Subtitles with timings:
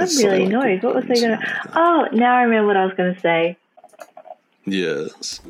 [0.00, 0.82] I'm really annoyed.
[0.82, 1.70] What was I going to?
[1.74, 3.56] Oh, now I remember what I was going to say.
[4.64, 5.40] Yes.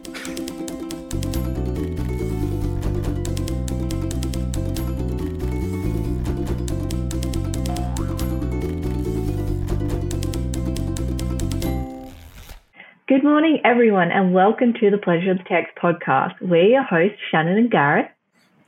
[13.07, 16.41] Good morning, everyone, and welcome to the Pleasure of the Text podcast.
[16.41, 18.11] We're your hosts, Shannon and Gareth.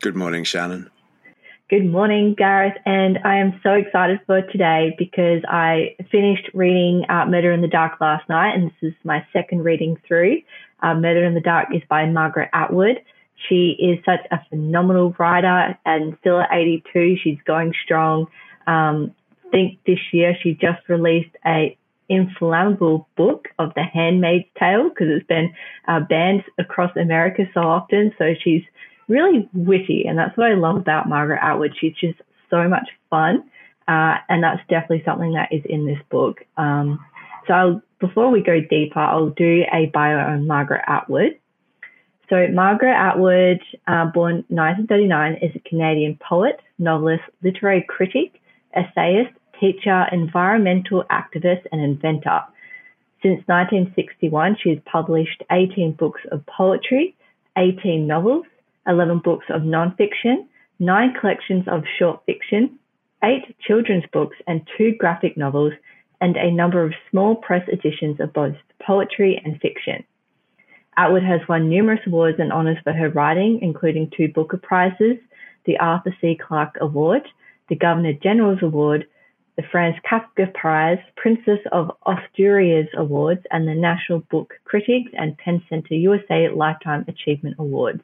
[0.01, 0.91] Good morning, Shannon.
[1.71, 2.75] Good morning, Gareth.
[2.85, 7.69] And I am so excited for today because I finished reading uh, Murder in the
[7.69, 10.39] Dark last night, and this is my second reading through.
[10.83, 13.01] Uh, Murder in the Dark is by Margaret Atwood.
[13.49, 18.27] She is such a phenomenal writer, and still at 82, she's going strong.
[18.67, 19.15] Um,
[19.47, 25.07] I think this year she just released a inflammable book of The Handmaid's Tale because
[25.09, 25.55] it's been
[25.87, 28.13] uh, banned across America so often.
[28.19, 28.65] So she's
[29.11, 31.75] really witty, and that's what I love about Margaret Atwood.
[31.79, 33.45] She's just so much fun,
[33.89, 36.39] uh, and that's definitely something that is in this book.
[36.57, 37.05] Um,
[37.47, 41.39] so I'll, before we go deeper, I'll do a bio on Margaret Atwood.
[42.31, 48.41] So Margaret Atwood, uh, born 1939, is a Canadian poet, novelist, literary critic,
[48.73, 52.41] essayist, teacher, environmental activist, and inventor.
[53.23, 57.15] Since 1961, she has published 18 books of poetry,
[57.59, 58.47] 18 novels,
[58.87, 60.47] 11 books of nonfiction,
[60.79, 62.79] nine collections of short fiction,
[63.23, 65.73] eight children's books, and two graphic novels,
[66.21, 68.55] and a number of small press editions of both
[68.85, 70.05] poetry and fiction.
[70.97, 75.17] Atwood has won numerous awards and honours for her writing, including two Booker Prizes,
[75.65, 76.37] the Arthur C.
[76.37, 77.23] Clarke Award,
[77.69, 79.07] the Governor General's Award,
[79.57, 85.63] the Franz Kafka Prize, Princess of Asturias Awards, and the National Book Critics and Pen
[85.69, 88.03] Center USA Lifetime Achievement Awards.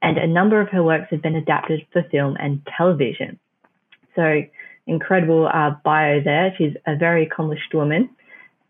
[0.00, 3.38] And a number of her works have been adapted for film and television.
[4.14, 4.42] So,
[4.86, 6.54] incredible uh, bio there.
[6.56, 8.10] She's a very accomplished woman.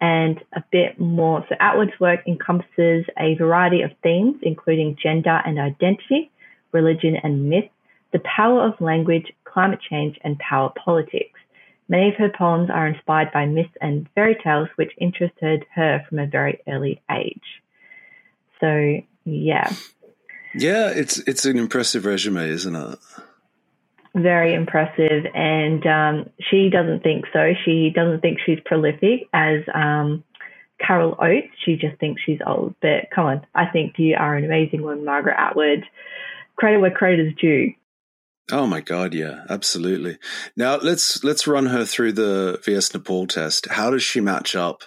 [0.00, 1.44] And a bit more.
[1.48, 6.30] So, Atwood's work encompasses a variety of themes, including gender and identity,
[6.72, 7.68] religion and myth,
[8.12, 11.38] the power of language, climate change, and power politics.
[11.88, 16.18] Many of her poems are inspired by myths and fairy tales, which interested her from
[16.18, 17.62] a very early age.
[18.60, 19.72] So, yeah.
[20.54, 22.98] Yeah, it's it's an impressive resume, isn't it?
[24.14, 27.52] Very impressive, and um, she doesn't think so.
[27.64, 30.24] She doesn't think she's prolific as um,
[30.84, 31.52] Carol Oates.
[31.64, 32.74] She just thinks she's old.
[32.80, 35.84] But come on, I think you are an amazing woman, Margaret Atwood.
[36.56, 37.72] Credit where credit is due.
[38.50, 40.18] Oh my God, yeah, absolutely.
[40.56, 42.90] Now let's let's run her through the V.S.
[42.90, 43.68] Naipaul test.
[43.70, 44.84] How does she match up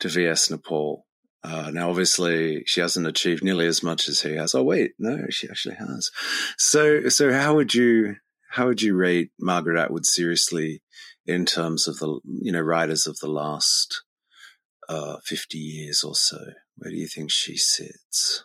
[0.00, 0.48] to V.S.
[0.48, 1.00] Naipaul?
[1.46, 4.54] Uh, now, obviously, she hasn't achieved nearly as much as he has.
[4.54, 6.10] Oh, wait, no, she actually has.
[6.58, 8.16] So, so how would you
[8.50, 10.82] how would you rate Margaret Atwood seriously
[11.26, 14.02] in terms of the you know writers of the last
[14.88, 16.38] uh, fifty years or so?
[16.76, 18.44] Where do you think she sits?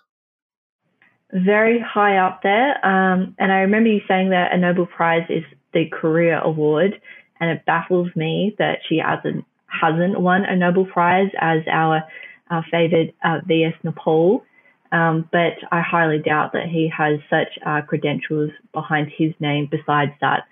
[1.34, 2.86] very high up there.
[2.86, 7.00] Um, and I remember you saying that a Nobel Prize is the career award,
[7.40, 12.04] and it baffles me that she hasn't hasn't won a Nobel Prize as our,
[12.52, 13.74] our favored uh, V.S.
[13.84, 14.44] Naipaul,
[14.92, 20.12] Um, but I highly doubt that he has such uh, credentials behind his name besides
[20.22, 20.44] that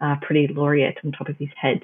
[0.00, 1.82] uh, pretty laureate on top of his head.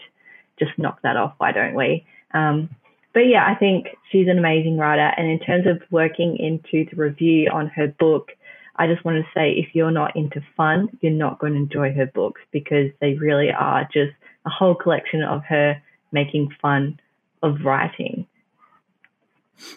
[0.59, 2.07] Just knock that off, why don't we?
[2.33, 2.71] Um,
[3.13, 5.13] but yeah, I think she's an amazing writer.
[5.17, 8.33] And in terms of working into the review on her book,
[8.77, 11.93] I just want to say if you're not into fun, you're not going to enjoy
[11.95, 14.13] her books because they really are just
[14.47, 15.81] a whole collection of her
[16.13, 16.99] making fun
[17.43, 18.27] of writing.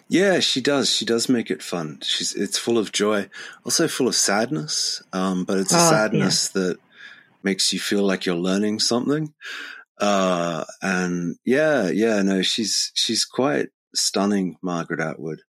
[0.08, 0.90] Yeah, she does.
[0.90, 2.00] She does make it fun.
[2.02, 3.28] She's it's full of joy,
[3.64, 5.02] also full of sadness.
[5.12, 6.62] Um, but it's a oh, sadness yeah.
[6.62, 6.78] that
[7.42, 9.32] makes you feel like you're learning something.
[10.00, 15.42] Uh, and yeah, yeah, no, she's she's quite stunning, Margaret Atwood.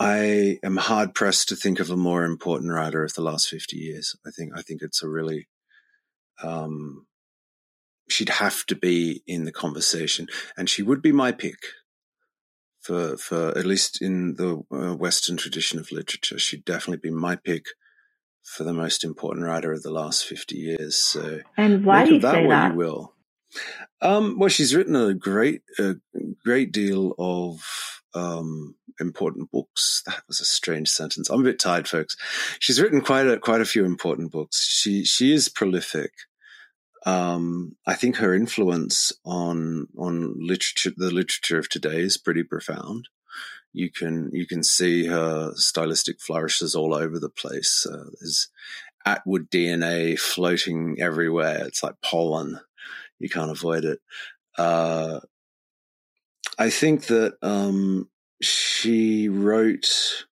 [0.00, 3.76] I am hard pressed to think of a more important writer of the last 50
[3.76, 4.16] years.
[4.26, 5.48] I think, I think it's a really,
[6.42, 7.06] um,
[8.08, 11.58] she'd have to be in the conversation and she would be my pick
[12.84, 16.38] for, for at least in the uh, Western tradition of literature.
[16.38, 17.66] She'd definitely be my pick
[18.42, 20.96] for the most important writer of the last 50 years.
[20.96, 22.72] So, and why do you that say that?
[22.72, 23.14] you will.
[24.02, 25.94] Um, well, she's written a great, a
[26.44, 27.62] great deal of,
[28.14, 30.02] um, important books.
[30.06, 31.30] That was a strange sentence.
[31.30, 32.16] I'm a bit tired, folks.
[32.60, 34.64] She's written quite a quite a few important books.
[34.64, 36.12] She she is prolific.
[37.06, 43.08] Um, I think her influence on on literature, the literature of today, is pretty profound.
[43.72, 47.86] You can you can see her stylistic flourishes all over the place.
[47.90, 48.48] Uh, there's
[49.04, 51.66] Atwood DNA floating everywhere.
[51.66, 52.60] It's like pollen.
[53.18, 54.00] You can't avoid it.
[54.56, 55.20] Uh,
[56.58, 58.08] I think that um,
[58.40, 60.24] she wrote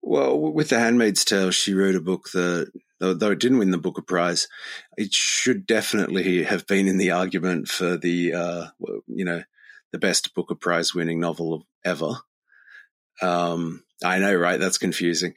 [0.00, 1.50] well with The Handmaid's Tale.
[1.50, 2.72] She wrote a book that
[3.02, 4.48] though it didn't win the Booker Prize,
[4.96, 8.66] it should definitely have been in the argument for the uh,
[9.06, 9.42] you know
[9.92, 12.12] the best Booker Prize winning novel ever.
[13.20, 14.58] Um, I know, right?
[14.58, 15.34] That's confusing.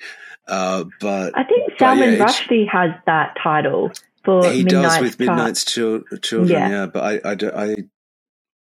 [0.48, 3.92] Uh, but I think Salman yeah, Rushdie has that title
[4.24, 6.48] for he Midnight's does with Midnight's Children.
[6.48, 6.70] Yeah.
[6.70, 7.76] yeah, but I, I, I,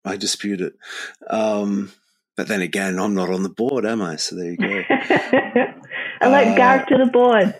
[0.04, 0.74] I dispute it.
[1.30, 1.92] Um,
[2.36, 4.18] but then again, I'm not on the board, am I?
[4.18, 4.84] So there you go.
[6.22, 7.56] I like uh, Gareth to the board.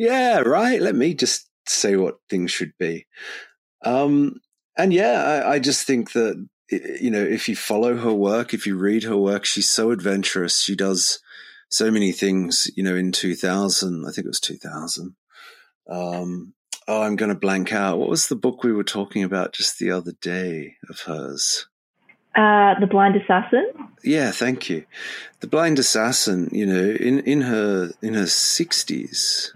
[0.00, 0.80] Yeah, right.
[0.80, 3.06] Let me just say what things should be.
[3.84, 4.40] Um,
[4.78, 8.66] and yeah, I, I just think that you know, if you follow her work, if
[8.66, 10.62] you read her work, she's so adventurous.
[10.62, 11.20] She does
[11.68, 12.70] so many things.
[12.76, 15.16] You know, in 2000, I think it was 2000.
[15.86, 16.54] Um,
[16.88, 17.98] oh, I'm going to blank out.
[17.98, 21.66] What was the book we were talking about just the other day of hers?
[22.34, 23.70] Uh, the Blind Assassin.
[24.02, 24.86] Yeah, thank you.
[25.40, 26.48] The Blind Assassin.
[26.52, 29.52] You know, in in her in her sixties,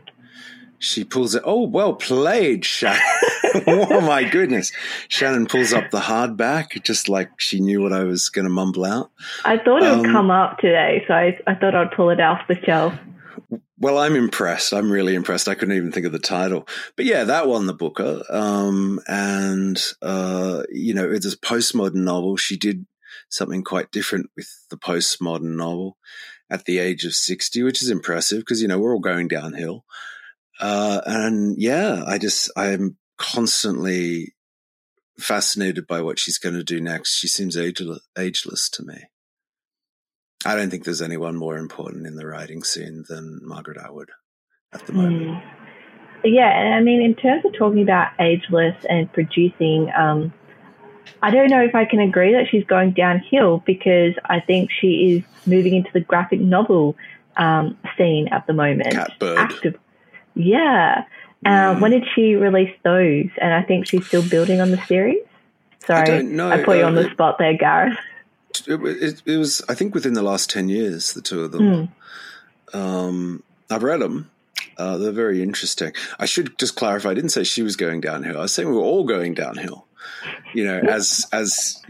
[0.85, 1.43] she pulls it.
[1.45, 3.01] Oh, well played, Shannon.
[3.67, 4.73] oh my goodness.
[5.09, 8.85] Shannon pulls up the hardback, just like she knew what I was going to mumble
[8.85, 9.11] out.
[9.45, 12.21] I thought it would um, come up today, so I, I thought I'd pull it
[12.21, 12.95] off the shelf.
[13.79, 14.73] Well, I'm impressed.
[14.73, 15.49] I'm really impressed.
[15.49, 16.67] I couldn't even think of the title.
[16.97, 18.23] But yeah, that won the Booker.
[18.31, 22.37] Um, and, uh, you know, it's a postmodern novel.
[22.37, 22.87] She did
[23.29, 25.99] something quite different with the postmodern novel
[26.49, 29.85] at the age of 60, which is impressive because, you know, we're all going downhill.
[30.61, 34.35] Uh, and yeah, I just, I'm constantly
[35.19, 37.17] fascinated by what she's going to do next.
[37.17, 39.05] She seems ageless, ageless to me.
[40.47, 44.11] I don't think there's anyone more important in the writing scene than Margaret Atwood
[44.73, 45.23] at the moment.
[45.23, 45.43] Mm.
[46.25, 50.33] Yeah, and I mean, in terms of talking about ageless and producing, um,
[51.23, 55.17] I don't know if I can agree that she's going downhill because I think she
[55.17, 56.97] is moving into the graphic novel
[57.37, 58.93] um, scene at the moment.
[58.93, 59.39] Catbird.
[59.39, 59.79] Active.
[60.35, 61.05] Yeah.
[61.45, 61.81] Uh, mm.
[61.81, 63.29] When did she release those?
[63.41, 65.23] And I think she's still building on the series.
[65.87, 67.99] Sorry, I, I put you on the uh, spot there, Gareth.
[68.67, 71.89] It, it, it, was, I think, within the last ten years, the two of them.
[72.73, 72.75] Mm.
[72.75, 74.31] Um, I've read them.
[74.79, 75.93] Uh, they're very interesting.
[76.19, 77.11] I should just clarify.
[77.11, 78.39] I didn't say she was going downhill.
[78.39, 79.87] I was saying we were all going downhill.
[80.55, 81.83] You know, as as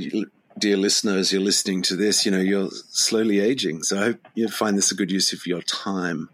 [0.59, 2.27] dear listeners, you're listening to this.
[2.27, 3.83] You know, you're slowly aging.
[3.85, 6.31] So I hope you find this a good use of your time.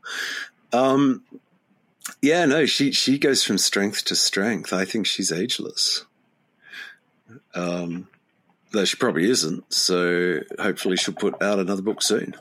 [0.72, 1.22] Um,
[2.22, 4.72] yeah, no, she she goes from strength to strength.
[4.72, 6.04] I think she's ageless.
[7.54, 8.08] Um,
[8.72, 9.72] though she probably isn't.
[9.72, 12.34] So hopefully she'll put out another book soon.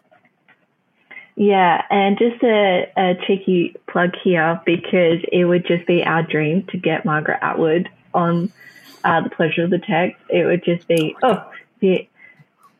[1.36, 6.64] Yeah, and just a, a cheeky plug here because it would just be our dream
[6.72, 8.52] to get Margaret Atwood on
[9.06, 10.22] uh, the pleasure of the text.
[10.30, 11.50] It would just be oh,
[11.80, 12.02] yeah,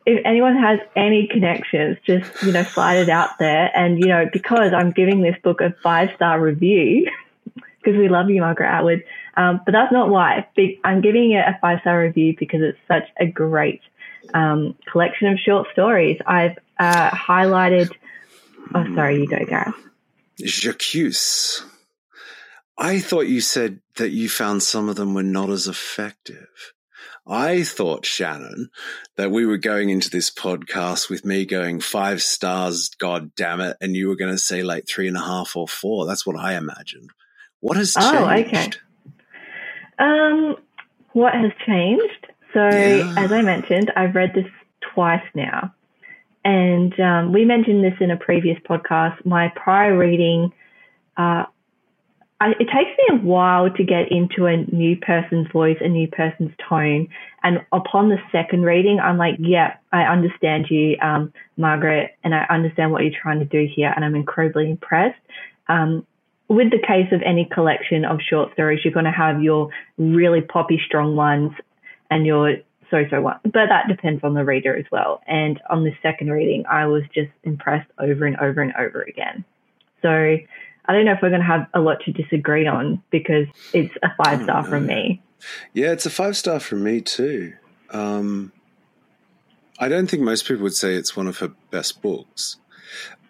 [0.06, 3.70] if anyone has any connections, just, you know, slide it out there.
[3.74, 7.10] And, you know, because I'm giving this book a five star review,
[7.54, 9.04] because we love you, Margaret Atwood.
[9.36, 10.46] Um, but that's not why.
[10.84, 13.80] I'm giving it a five star review because it's such a great
[14.34, 16.18] um, collection of short stories.
[16.26, 17.90] I've uh, highlighted.
[18.74, 19.74] Oh, sorry, you go, Gareth.
[20.38, 21.64] J'accuse.
[22.78, 26.72] I thought you said that you found some of them were not as effective.
[27.26, 28.70] I thought, Shannon,
[29.16, 33.76] that we were going into this podcast with me going five stars, God damn it,
[33.80, 36.06] and you were going to say like three and a half or four.
[36.06, 37.10] That's what I imagined.
[37.60, 38.16] What has changed?
[38.16, 38.70] Oh, okay.
[39.98, 40.56] Um,
[41.12, 42.26] what has changed?
[42.54, 43.14] So, yeah.
[43.16, 44.46] as I mentioned, I've read this
[44.94, 45.74] twice now.
[46.44, 49.24] And um, we mentioned this in a previous podcast.
[49.26, 50.52] My prior reading,
[51.16, 51.44] uh,
[52.40, 56.08] I, it takes me a while to get into a new person's voice, a new
[56.08, 57.08] person's tone.
[57.42, 62.46] And upon the second reading, I'm like, yeah, I understand you, um, Margaret, and I
[62.48, 63.92] understand what you're trying to do here.
[63.94, 65.20] And I'm incredibly impressed.
[65.68, 66.06] Um,
[66.48, 69.68] with the case of any collection of short stories, you're going to have your
[69.98, 71.52] really poppy, strong ones
[72.10, 72.56] and your
[72.90, 73.38] so so one.
[73.44, 75.20] But that depends on the reader as well.
[75.28, 79.44] And on the second reading, I was just impressed over and over and over again.
[80.02, 80.38] So
[80.90, 83.94] I don't know if we're going to have a lot to disagree on because it's
[84.02, 85.22] a five star from me.
[85.72, 87.52] Yeah, it's a five star from me too.
[87.90, 88.50] Um,
[89.78, 92.56] I don't think most people would say it's one of her best books,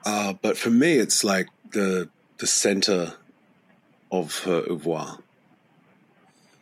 [0.07, 3.12] uh, but for me, it's like the the center
[4.11, 5.19] of her oeuvre.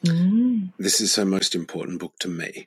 [0.04, 0.72] Mm.
[0.80, 2.66] This is her most important book to me.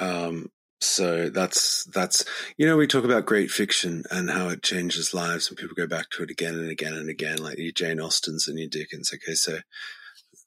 [0.00, 0.50] Um,
[0.82, 2.24] so that's that's
[2.56, 5.86] you know we talk about great fiction and how it changes lives and people go
[5.86, 9.12] back to it again and again and again like your Jane Austens and your Dickens.
[9.14, 9.58] Okay, so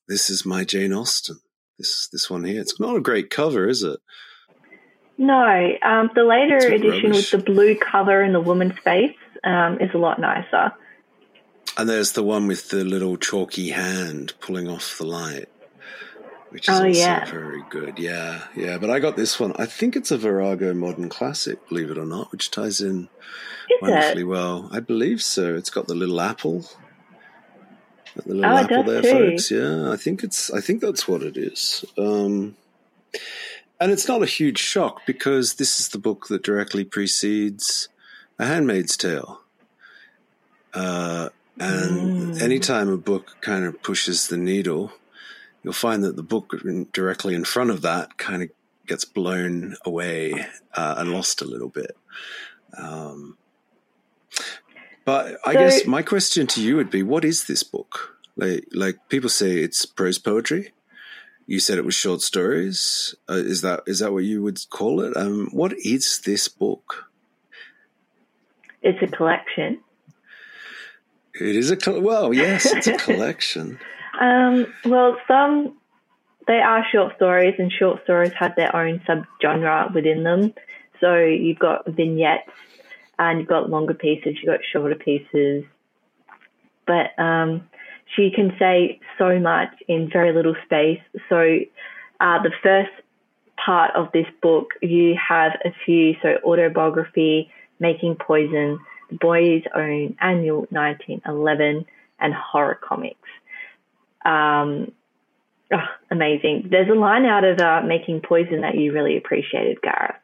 [0.08, 1.40] this is my Jane Austen.
[1.78, 2.62] This this one here.
[2.62, 4.00] It's not a great cover, is it?
[5.18, 7.32] No, um, the later edition rubbish.
[7.32, 10.74] with the blue cover and the woman's face um, is a lot nicer.
[11.78, 15.50] And there's the one with the little chalky hand pulling off the light,
[16.56, 17.26] which is oh, also yeah.
[17.26, 18.00] very good.
[18.00, 18.78] Yeah, yeah.
[18.78, 19.52] But I got this one.
[19.60, 23.10] I think it's a Virago modern classic, believe it or not, which ties in
[23.70, 24.24] is wonderfully it?
[24.24, 24.70] well.
[24.72, 25.54] I believe so.
[25.54, 26.62] It's got the little apple.
[28.16, 29.12] Got the little oh, apple there, too.
[29.12, 29.52] folks.
[29.52, 30.50] Yeah, I think it's.
[30.50, 31.84] I think that's what it is.
[31.98, 32.56] Um,
[33.82, 37.90] and it's not a huge shock because this is the book that directly precedes
[38.40, 39.42] A Handmaid's Tale.
[40.74, 41.28] Uh,
[41.60, 42.42] and mm.
[42.42, 44.94] anytime a book kind of pushes the needle,
[45.66, 46.54] you'll find that the book
[46.94, 48.50] directly in front of that kind of
[48.86, 50.46] gets blown away
[50.76, 51.98] uh, and lost a little bit.
[52.78, 53.36] Um,
[55.06, 58.16] but I so, guess my question to you would be, what is this book?
[58.36, 60.72] Like, like people say it's prose poetry.
[61.48, 63.16] You said it was short stories.
[63.28, 65.18] Uh, is that is that what you would call it?
[65.18, 67.10] Um, what is this book?
[68.84, 69.80] It's a collection.
[71.34, 73.80] It is a well, yes, it's a collection.
[74.20, 75.78] Um, well, some
[76.48, 80.54] they are short stories, and short stories have their own subgenre within them.
[81.02, 82.52] So you've got vignettes,
[83.18, 85.66] and you've got longer pieces, you've got shorter pieces.
[86.86, 87.68] But um,
[88.16, 91.02] she can say so much in very little space.
[91.30, 91.60] So
[92.20, 92.92] uh, the first
[93.64, 98.80] part of this book, you have a few so autobiography, making poison
[99.10, 101.86] the Boys Own Annual 1911,
[102.20, 103.30] and horror comics.
[104.26, 104.92] Um,
[105.72, 106.68] oh, amazing.
[106.70, 110.16] There's a line out of uh, Making Poison that you really appreciated, Gareth.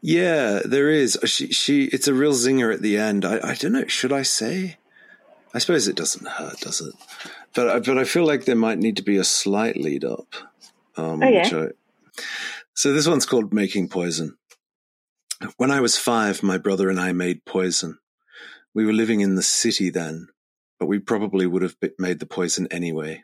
[0.00, 1.18] Yeah, there is.
[1.24, 3.24] She, she, it's a real zinger at the end.
[3.24, 3.86] I, I don't know.
[3.86, 4.78] Should I say?
[5.52, 6.94] I suppose it doesn't hurt, does it?
[7.54, 10.34] But, but I feel like there might need to be a slight lead up.
[10.96, 11.48] Um, oh, yeah.
[11.52, 12.22] I,
[12.72, 14.36] so this one's called Making Poison.
[15.56, 17.98] When I was five, my brother and I made poison.
[18.72, 20.28] We were living in the city then,
[20.80, 23.22] but we probably would have made the poison anyway.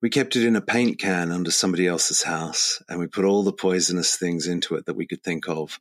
[0.00, 3.42] We kept it in a paint can under somebody else's house, and we put all
[3.42, 5.78] the poisonous things into it that we could think of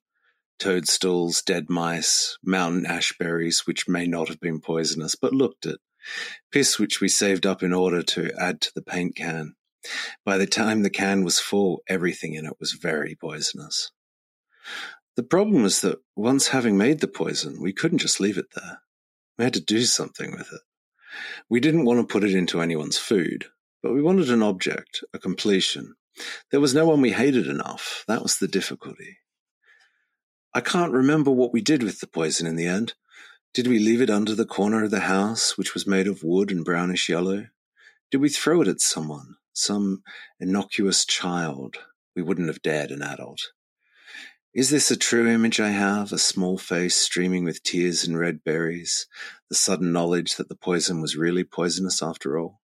[0.60, 5.80] toadstools, dead mice, mountain ash berries, which may not have been poisonous, but looked it,
[6.52, 9.56] piss which we saved up in order to add to the paint can.
[10.24, 13.92] By the time the can was full, everything in it was very poisonous.
[15.16, 18.82] The problem was that once having made the poison, we couldn't just leave it there.
[19.38, 20.62] We had to do something with it.
[21.50, 23.46] We didn't want to put it into anyone's food,
[23.84, 25.96] but we wanted an object, a completion.
[26.52, 28.04] There was no one we hated enough.
[28.08, 29.18] That was the difficulty.
[30.54, 32.94] I can't remember what we did with the poison in the end.
[33.54, 36.52] Did we leave it under the corner of the house, which was made of wood
[36.52, 37.48] and brownish yellow?
[38.10, 40.04] Did we throw it at someone, some
[40.40, 41.78] innocuous child?
[42.16, 43.52] We wouldn't have dared an adult.
[44.54, 48.44] Is this a true image I have, a small face streaming with tears and red
[48.44, 49.08] berries,
[49.48, 52.60] the sudden knowledge that the poison was really poisonous after all?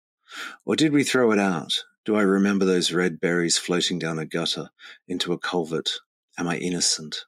[0.66, 1.86] Or did we throw it out?
[2.04, 4.72] Do I remember those red berries floating down a gutter
[5.08, 5.92] into a culvert?
[6.38, 7.24] Am I innocent?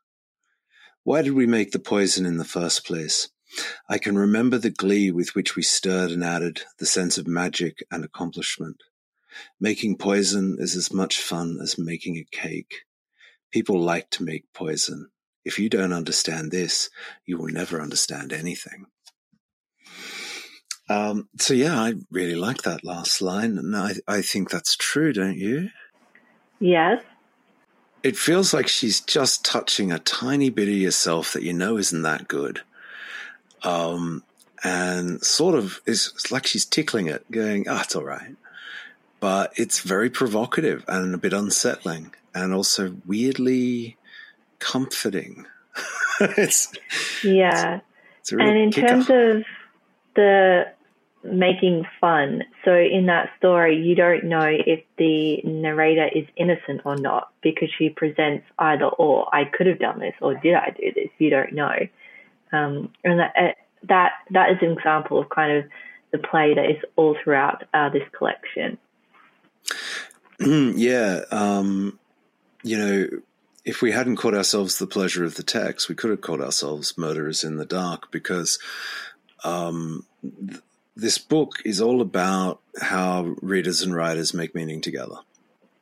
[1.03, 3.29] Why did we make the poison in the first place?
[3.87, 7.77] I can remember the glee with which we stirred and added, the sense of magic
[7.89, 8.83] and accomplishment.
[9.57, 12.83] Making poison is as much fun as making a cake.
[13.51, 15.09] People like to make poison.
[15.45, 16.89] If you don't understand this,
[17.25, 18.85] you will never understand anything.
[20.89, 25.13] Um, so yeah, I really like that last line, and I, I think that's true,
[25.13, 25.69] don't you?
[26.59, 27.03] Yes.
[28.01, 32.01] It feels like she's just touching a tiny bit of yourself that you know isn't
[32.01, 32.61] that good,
[33.63, 34.23] um,
[34.63, 38.35] and sort of is it's like she's tickling it, going, "Ah, oh, it's all right,"
[39.19, 43.97] but it's very provocative and a bit unsettling and also weirdly
[44.59, 45.45] comforting.
[46.21, 46.73] it's
[47.23, 47.79] yeah,
[48.19, 49.43] it's, it's and in terms of
[50.15, 50.65] the
[51.23, 56.95] making fun, so in that story, you don't know if the narrator is innocent or
[56.95, 59.33] not because she presents either or.
[59.33, 61.09] I could have done this, or did I do this?
[61.17, 61.75] You don't know,
[62.51, 63.51] um, and that uh,
[63.87, 65.65] that that is an example of kind of
[66.11, 68.77] the play that is all throughout uh, this collection.
[70.39, 71.99] yeah, um,
[72.63, 73.07] you know,
[73.65, 76.97] if we hadn't called ourselves the pleasure of the text, we could have called ourselves
[76.97, 78.59] murderers in the dark because
[79.43, 80.61] um, th-
[80.95, 85.17] this book is all about how readers and writers make meaning together.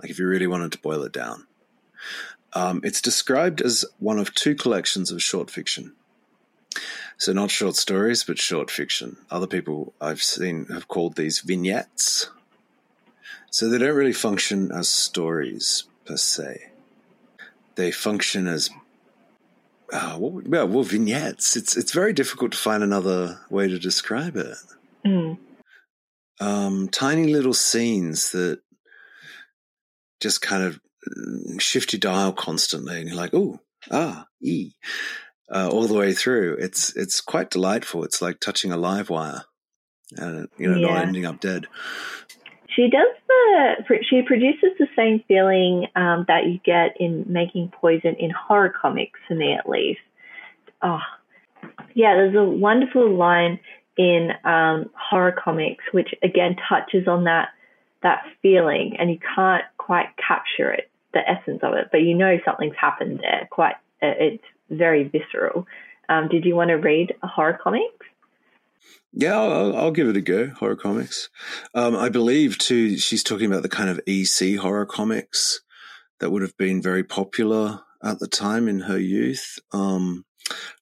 [0.02, 1.48] Like, if you really wanted to boil it down,
[2.54, 5.94] um, it's described as one of two collections of short fiction.
[7.18, 9.18] So, not short stories, but short fiction.
[9.32, 12.30] Other people I've seen have called these vignettes.
[13.50, 16.72] So, they don't really function as stories, per se.
[17.76, 18.70] they function as
[19.94, 21.56] uh, well, well, vignettes.
[21.56, 24.58] It's it's very difficult to find another way to describe it.
[25.06, 25.38] Mm.
[26.40, 28.60] Um, tiny little scenes that
[30.20, 33.60] just kind of mm, shift your dial constantly, and you're like, "Oh,
[33.90, 34.74] ah, e,"
[35.50, 36.58] uh, all the way through.
[36.60, 38.04] It's it's quite delightful.
[38.04, 39.46] It's like touching a live wire,
[40.18, 40.88] and you know, yeah.
[40.88, 41.68] not ending up dead.
[42.78, 43.98] She does the.
[44.08, 49.20] She produces the same feeling um, that you get in making poison in horror comics,
[49.28, 50.00] for me at least.
[50.84, 51.00] Oh,
[51.96, 52.14] yeah.
[52.14, 53.60] There's a wonderful line
[53.98, 57.50] in um, horror comics which again touches on that
[58.04, 62.38] that feeling, and you can't quite capture it, the essence of it, but you know
[62.46, 63.48] something's happened there.
[63.50, 65.66] Quite, uh, it's very visceral.
[66.08, 68.06] Um, did you want to read a horror comics?
[69.20, 70.50] Yeah, I'll, I'll, give it a go.
[70.50, 71.30] Horror comics.
[71.74, 73.00] Um, I believe too.
[73.00, 75.60] She's talking about the kind of EC horror comics
[76.20, 79.58] that would have been very popular at the time in her youth.
[79.74, 80.24] Um,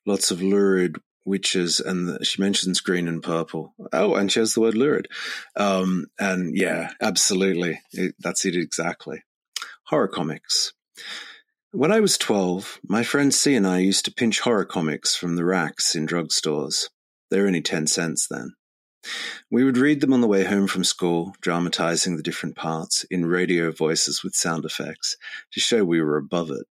[0.06, 3.74] lots of lurid witches, and the, she mentions green and purple.
[3.94, 5.08] Oh, and she has the word lurid.
[5.56, 9.24] Um, and yeah, absolutely, it, that's it exactly.
[9.86, 10.74] Horror comics.
[11.72, 15.38] When I was 12, my friend C and I used to pinch horror comics from
[15.38, 16.90] the racks in drugstores.
[17.30, 18.54] They were only 10 cents then.
[19.52, 23.26] We would read them on the way home from school, dramatizing the different parts in
[23.26, 25.16] radio voices with sound effects
[25.54, 26.66] to show we were above it.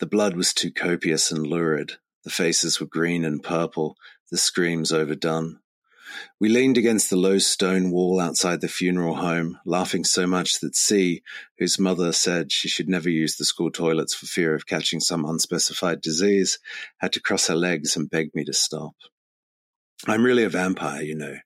[0.00, 1.94] The blood was too copious and lurid.
[2.24, 3.96] The faces were green and purple,
[4.30, 5.60] the screams overdone.
[6.40, 10.74] We leaned against the low stone wall outside the funeral home, laughing so much that
[10.74, 11.22] C,
[11.58, 15.24] whose mother said she should never use the school toilets for fear of catching some
[15.24, 16.58] unspecified disease,
[16.98, 18.94] had to cross her legs and beg me to stop.
[20.06, 21.36] I'm really a vampire, you know.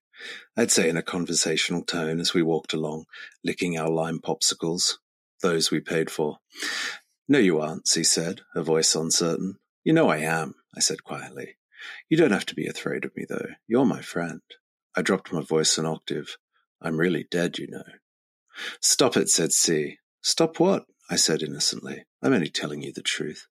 [0.56, 3.06] I'd say in a conversational tone as we walked along,
[3.42, 4.98] licking our lime popsicles,
[5.40, 6.38] those we paid for.
[7.28, 9.58] No, you aren't, she said, her voice uncertain.
[9.84, 11.56] You know I am, I said quietly.
[12.08, 13.52] You don't have to be afraid of me, though.
[13.66, 14.42] You're my friend.
[14.94, 16.36] I dropped my voice an octave.
[16.80, 17.84] I'm really dead, you know.
[18.80, 19.98] Stop it, said C.
[20.20, 20.84] Stop what?
[21.10, 22.04] I said innocently.
[22.22, 23.46] I'm only telling you the truth.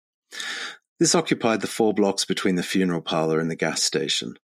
[1.01, 4.37] This occupied the four blocks between the funeral parlor and the gas station.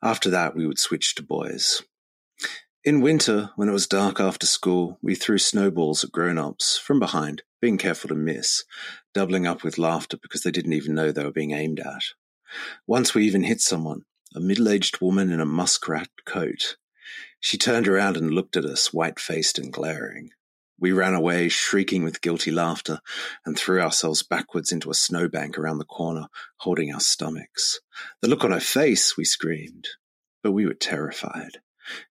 [0.00, 1.82] After that, we would switch to boys.
[2.84, 7.00] In winter, when it was dark after school, we threw snowballs at grown ups from
[7.00, 8.62] behind, being careful to miss,
[9.14, 12.04] doubling up with laughter because they didn't even know they were being aimed at.
[12.86, 16.76] Once we even hit someone, a middle aged woman in a muskrat coat.
[17.40, 20.30] She turned around and looked at us, white faced and glaring.
[20.78, 23.00] We ran away, shrieking with guilty laughter,
[23.44, 26.26] and threw ourselves backwards into a snowbank around the corner,
[26.58, 27.80] holding our stomachs.
[28.20, 29.88] The look on her face, we screamed.
[30.42, 31.58] But we were terrified.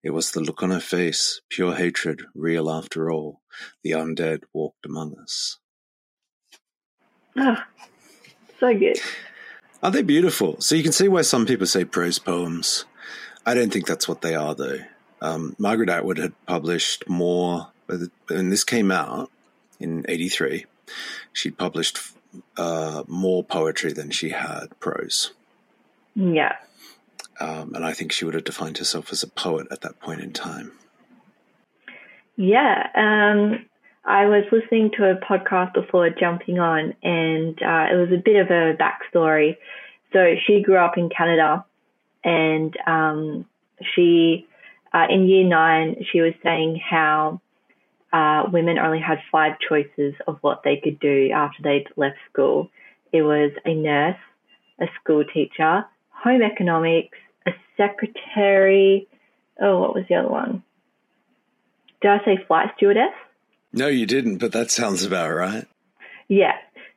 [0.03, 3.41] It was the look on her face, pure hatred, real after all.
[3.83, 5.59] The undead walked among us.
[7.37, 7.67] Ah,
[8.59, 8.99] so good.
[9.83, 10.59] Are they beautiful?
[10.61, 12.85] So you can see why some people say prose poems.
[13.45, 14.79] I don't think that's what they are, though.
[15.21, 19.29] Um, Margaret Atwood had published more and this came out
[19.79, 20.65] in 83,
[21.33, 21.99] she'd published
[22.57, 25.31] uh, more poetry than she had prose.
[26.15, 26.55] Yeah.
[27.39, 30.21] Um, and I think she would have defined herself as a poet at that point
[30.21, 30.71] in time.
[32.37, 32.87] Yeah.
[32.95, 33.65] Um,
[34.05, 38.35] I was listening to a podcast before jumping on, and uh, it was a bit
[38.35, 39.57] of a backstory.
[40.13, 41.65] So she grew up in Canada,
[42.23, 43.45] and um,
[43.93, 44.47] she,
[44.93, 47.41] uh, in year nine, she was saying how
[48.15, 52.69] uh, women only had five choices of what they could do after they'd left school.
[53.11, 54.15] It was a nurse,
[54.79, 59.09] a school teacher, home economics, a secretary.
[59.61, 60.63] Oh, what was the other one?
[62.01, 63.13] Did I say flight stewardess?
[63.73, 65.67] No, you didn't, but that sounds about right.
[66.29, 66.53] Yeah.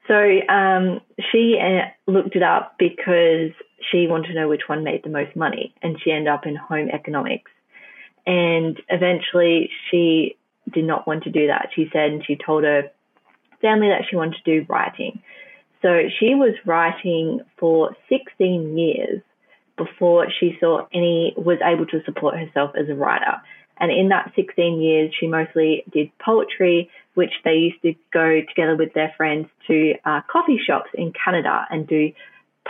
[0.06, 0.14] So
[0.48, 1.00] um,
[1.32, 3.50] she uh, looked it up because
[3.90, 6.54] she wanted to know which one made the most money, and she ended up in
[6.54, 7.50] home economics.
[8.24, 10.37] And eventually, she
[10.72, 11.70] did not want to do that.
[11.74, 12.90] She said, and she told her
[13.60, 15.20] family that she wanted to do writing.
[15.82, 19.22] So she was writing for 16 years
[19.76, 23.40] before she saw any was able to support herself as a writer.
[23.80, 28.76] And in that 16 years, she mostly did poetry, which they used to go together
[28.76, 32.10] with their friends to uh, coffee shops in Canada and do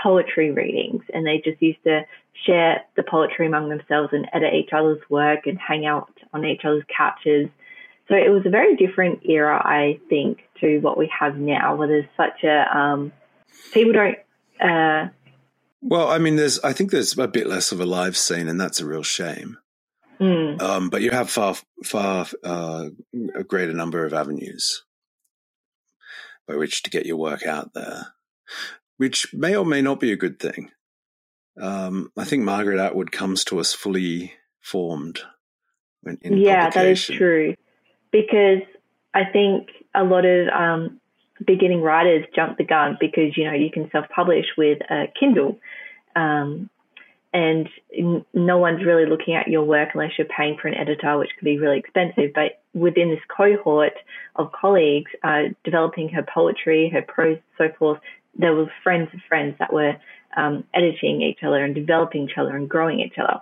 [0.01, 1.03] poetry readings.
[1.15, 2.03] And they just used to
[2.47, 6.65] share the poetry among themselves and edit each other's work and hang out on each
[6.65, 7.49] other's couches
[8.09, 11.89] so it was a very different era, I think, to what we have now, where
[11.89, 13.13] there's such a um,
[13.73, 14.17] people don't.
[14.61, 15.11] Uh,
[15.83, 18.61] well, I mean, there's I think there's a bit less of a live scene, and
[18.61, 19.59] that's a real shame.
[20.19, 20.61] Mm.
[20.61, 22.89] Um, but you have far far uh,
[23.35, 24.85] a greater number of avenues.
[26.47, 28.15] by which to get your work out there,
[28.97, 30.71] which may or may not be a good thing.
[31.61, 35.21] Um, I think Margaret Atwood comes to us fully formed.
[36.23, 37.55] yeah, that is true.
[38.11, 38.63] Because
[39.15, 41.01] I think a lot of um,
[41.45, 45.59] beginning writers jump the gun because you know you can self-publish with a Kindle,
[46.17, 46.71] um,
[47.33, 47.69] and
[48.33, 51.45] no one's really looking at your work unless you're paying for an editor, which can
[51.45, 52.33] be really expensive.
[52.35, 53.93] But within this cohort
[54.37, 58.01] of colleagues, uh, developing her poetry, her prose, so forth,
[58.35, 59.97] there were friends of friends that were
[60.37, 63.41] um, editing each other and developing each other and growing each other.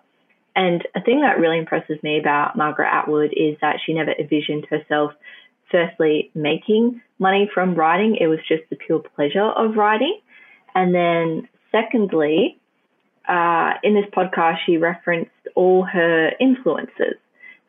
[0.56, 4.64] And a thing that really impresses me about Margaret Atwood is that she never envisioned
[4.64, 5.12] herself,
[5.70, 8.16] firstly, making money from writing.
[8.18, 10.18] It was just the pure pleasure of writing.
[10.74, 12.58] And then, secondly,
[13.28, 17.16] uh, in this podcast, she referenced all her influences.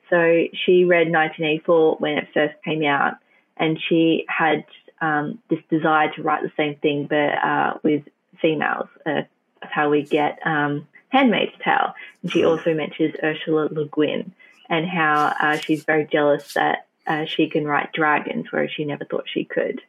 [0.10, 3.16] So she read 1984 when it first came out,
[3.58, 4.64] and she had
[5.02, 8.04] um, this desire to write the same thing, but uh, with
[8.42, 8.88] females.
[9.06, 9.24] Uh,
[9.60, 11.94] that's how we get um, Handmaid's Tale.
[12.22, 14.34] And she also mentions Ursula Le Guin
[14.70, 19.06] and how uh, she's very jealous that uh, she can write dragons, whereas she never
[19.06, 19.82] thought she could.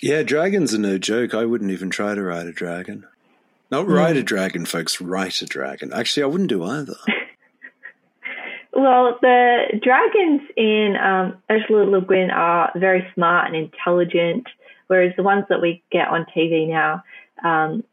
[0.00, 1.32] Yeah, dragons are no joke.
[1.32, 3.06] I wouldn't even try to write a dragon.
[3.70, 5.00] Not write a dragon, folks.
[5.00, 5.92] Write a dragon.
[5.92, 6.96] Actually, I wouldn't do either.
[8.74, 14.46] well, the dragons in um, Ursula Le Guin are very smart and intelligent,
[14.88, 17.02] whereas the ones that we get on TV now,
[17.42, 17.84] um,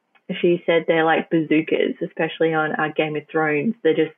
[0.42, 3.76] she said they're like bazookas, especially on uh, Game of Thrones.
[3.84, 4.16] They're just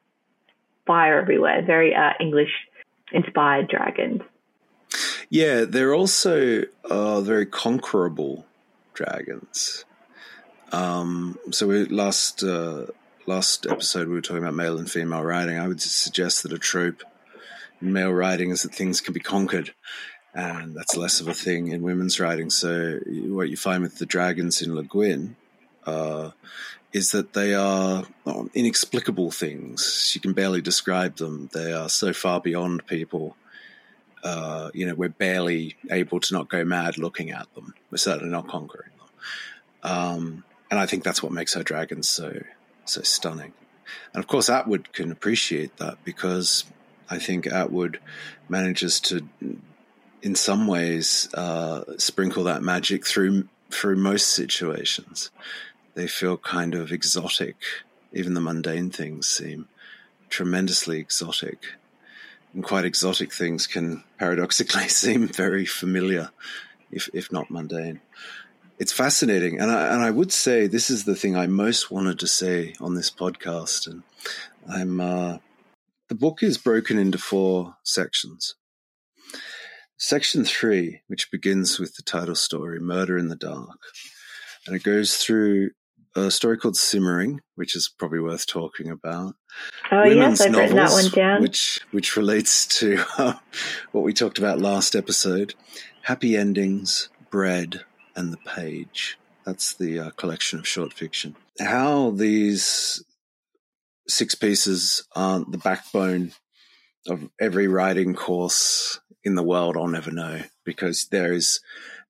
[0.86, 1.62] fire everywhere.
[1.66, 2.52] Very uh, English
[3.12, 4.22] inspired dragons.
[5.30, 8.46] Yeah, they're also uh, very conquerable
[8.94, 9.86] dragons.
[10.74, 12.88] Um, so we last uh,
[13.26, 15.58] last episode we were talking about male and female writing.
[15.58, 17.04] I would suggest that a trope
[17.82, 19.74] in male writing is that things can be conquered,
[20.34, 22.50] and that's less of a thing in women's writing.
[22.50, 25.36] So what you find with the dragons in Le Guin
[25.86, 26.32] uh,
[26.94, 28.04] is that they are
[28.54, 30.12] inexplicable things.
[30.14, 31.50] You can barely describe them.
[31.54, 33.38] They are so far beyond people.
[34.24, 37.74] Uh, you know, we're barely able to not go mad looking at them.
[37.90, 39.92] We're certainly not conquering them.
[39.92, 42.42] Um, and I think that's what makes her dragons so
[42.86, 43.54] so stunning.
[44.14, 46.66] And of course, Atwood can appreciate that because
[47.10, 48.00] I think Atwood
[48.48, 49.28] manages to,
[50.22, 55.32] in some ways, uh, sprinkle that magic through through most situations.
[55.94, 57.58] They feel kind of exotic.
[58.14, 59.68] Even the mundane things seem
[60.30, 61.60] tremendously exotic.
[62.54, 66.32] And quite exotic things can paradoxically seem very familiar,
[66.92, 68.02] if if not mundane
[68.82, 72.18] it's fascinating, and I and I would say this is the thing I most wanted
[72.18, 74.02] to say on this podcast, and
[74.68, 75.38] I'm uh,
[76.10, 78.56] the book is broken into four sections.
[79.98, 83.82] Section three, which begins with the title story, "Murder in the Dark,"
[84.66, 85.70] and it goes through
[86.16, 89.36] a story called Simmering, which is probably worth talking about.
[89.92, 91.42] Oh Women's yes, I've novels, written that one down.
[91.42, 93.34] Which which relates to uh,
[93.92, 95.56] what we talked about last episode.
[96.04, 99.18] Happy endings, bread, and the Page.
[99.46, 101.36] That's the uh, collection of short fiction.
[101.60, 103.04] How these
[104.08, 106.34] six pieces aren't the backbone
[107.08, 111.60] of every writing course in the world, I'll never know because there is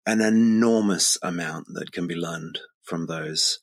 [0.05, 3.59] an enormous amount that can be learned from those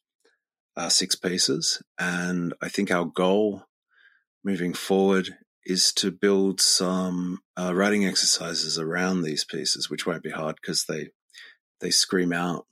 [0.78, 1.82] uh, six pieces.
[1.98, 3.64] And I think our goal
[4.44, 5.36] moving forward
[5.66, 10.84] is to build some uh, writing exercises around these pieces, which won't be hard because
[10.88, 11.08] they
[11.80, 12.66] they scream out,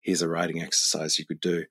[0.00, 1.66] "Here's a writing exercise you could do,"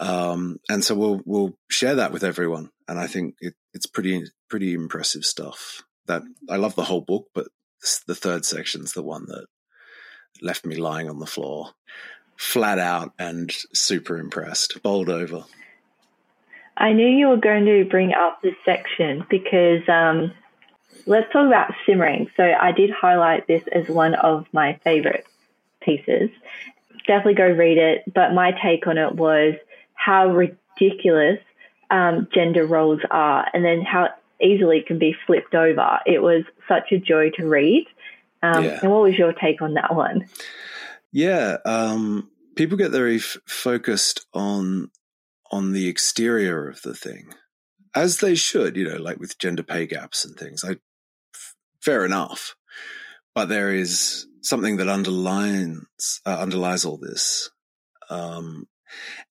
[0.00, 2.70] um, and so we'll we'll share that with everyone.
[2.86, 5.82] And I think it, it's pretty pretty impressive stuff.
[6.06, 7.48] That I love the whole book, but
[8.06, 9.46] the third section's the one that
[10.40, 11.72] left me lying on the floor,
[12.38, 15.44] flat out and super impressed, bowled over.
[16.76, 20.32] I knew you were going to bring up this section because um,
[21.04, 22.30] let's talk about simmering.
[22.36, 25.26] So I did highlight this as one of my favorite
[25.80, 26.30] pieces.
[27.08, 28.04] Definitely go read it.
[28.14, 29.54] But my take on it was
[29.94, 31.40] how ridiculous
[31.90, 35.98] um, gender roles are and then how easily it can be flipped over.
[36.06, 37.86] It was such a joy to read.
[38.44, 38.78] Um, yeah.
[38.80, 40.28] And what was your take on that one?
[41.12, 44.90] Yeah, um, people get very f- focused on
[45.50, 47.32] on the exterior of the thing,
[47.94, 48.76] as they should.
[48.76, 50.64] You know, like with gender pay gaps and things.
[50.64, 50.72] I
[51.34, 52.56] f- fair enough,
[53.34, 57.50] but there is something that underlines uh, underlies all this,
[58.10, 58.68] um,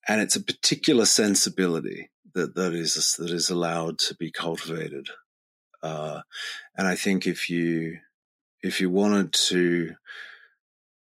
[0.07, 5.09] and it's a particular sensibility that that is that is allowed to be cultivated.
[5.83, 6.21] Uh,
[6.75, 7.99] and I think if you
[8.63, 9.95] if you wanted to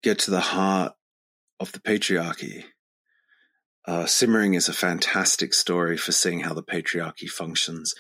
[0.03, 0.93] get to the heart
[1.61, 2.65] of the patriarchy.
[3.87, 7.95] Uh, Simmering is a fantastic story for seeing how the patriarchy functions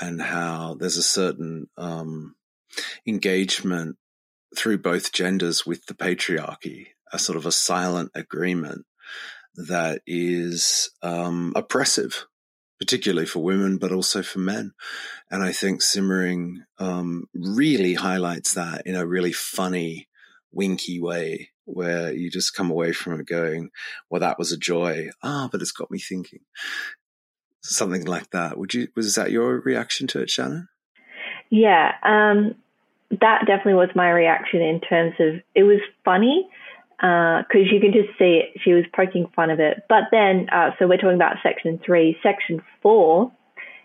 [0.00, 2.36] and how there's a certain um,
[3.06, 3.96] engagement
[4.56, 8.86] through both genders with the patriarchy, a sort of a silent agreement
[9.56, 12.26] that is um, oppressive,
[12.78, 14.72] particularly for women, but also for men.
[15.30, 20.08] And I think Simmering um, really highlights that in a really funny,
[20.56, 23.70] winky way where you just come away from it going,
[24.08, 25.10] well, that was a joy.
[25.22, 26.40] Ah, but it's got me thinking.
[27.62, 28.56] Something like that.
[28.56, 30.68] Would you, was that your reaction to it, Shannon?
[31.50, 31.92] Yeah.
[32.02, 32.54] Um,
[33.10, 36.48] that definitely was my reaction in terms of it was funny
[36.98, 38.60] because uh, you can just see it.
[38.62, 39.82] She was poking fun of it.
[39.88, 42.16] But then, uh, so we're talking about section three.
[42.22, 43.32] Section four,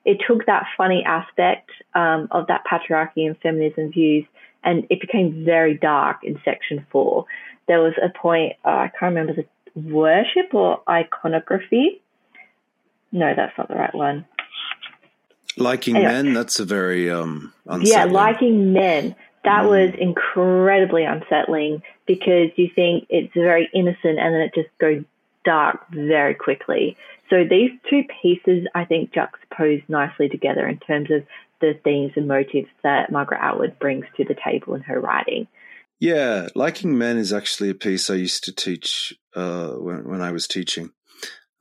[0.05, 4.25] it took that funny aspect um, of that patriarchy and feminism views
[4.63, 7.25] and it became very dark in section four.
[7.67, 9.45] There was a point, uh, I can't remember the
[9.79, 12.01] worship or iconography.
[13.11, 14.25] No, that's not the right one.
[15.57, 16.11] Liking anyway.
[16.11, 19.15] men, that's a very um Yeah, liking men.
[19.43, 19.69] That mm.
[19.69, 25.03] was incredibly unsettling because you think it's very innocent and then it just goes
[25.43, 26.95] dark very quickly.
[27.29, 31.23] So these two pieces I think juxtapose nicely together in terms of
[31.61, 35.47] the themes and motives that Margaret Atwood brings to the table in her writing.
[35.99, 40.31] Yeah, Liking Men is actually a piece I used to teach uh, when, when I
[40.31, 40.91] was teaching.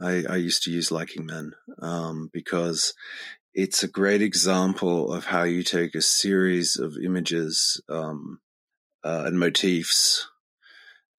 [0.00, 2.94] I, I, used to use Liking Men um, because
[3.52, 8.40] it's a great example of how you take a series of images um,
[9.04, 10.26] uh, and motifs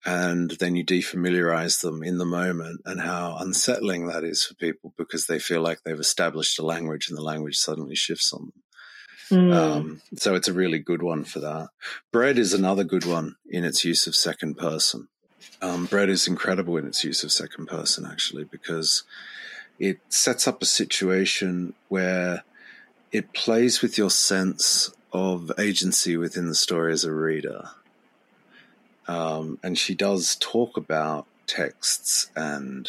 [0.04, 4.92] and then you defamiliarize them in the moment and how unsettling that is for people
[4.98, 8.62] because they feel like they've established a language and the language suddenly shifts on them.
[9.32, 9.54] Mm.
[9.54, 11.68] Um, so it's a really good one for that.
[12.10, 15.08] Bread is another good one in its use of second person.
[15.62, 19.04] Um, bread is incredible in its use of second person, actually, because
[19.78, 22.44] it sets up a situation where
[23.10, 27.70] it plays with your sense of agency within the story as a reader.
[29.08, 32.88] Um, and she does talk about texts and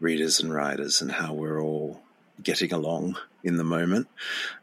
[0.00, 2.00] readers and writers and how we're all
[2.42, 4.08] getting along in the moment.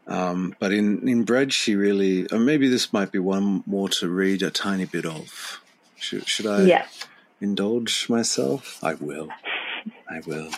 [0.06, 4.08] Um, but in, in Bread, she really, or maybe this might be one more to
[4.08, 5.60] read a tiny bit of.
[5.96, 6.86] Should, should I yeah.
[7.40, 8.82] indulge myself?
[8.82, 9.28] I will.
[10.08, 10.50] I will.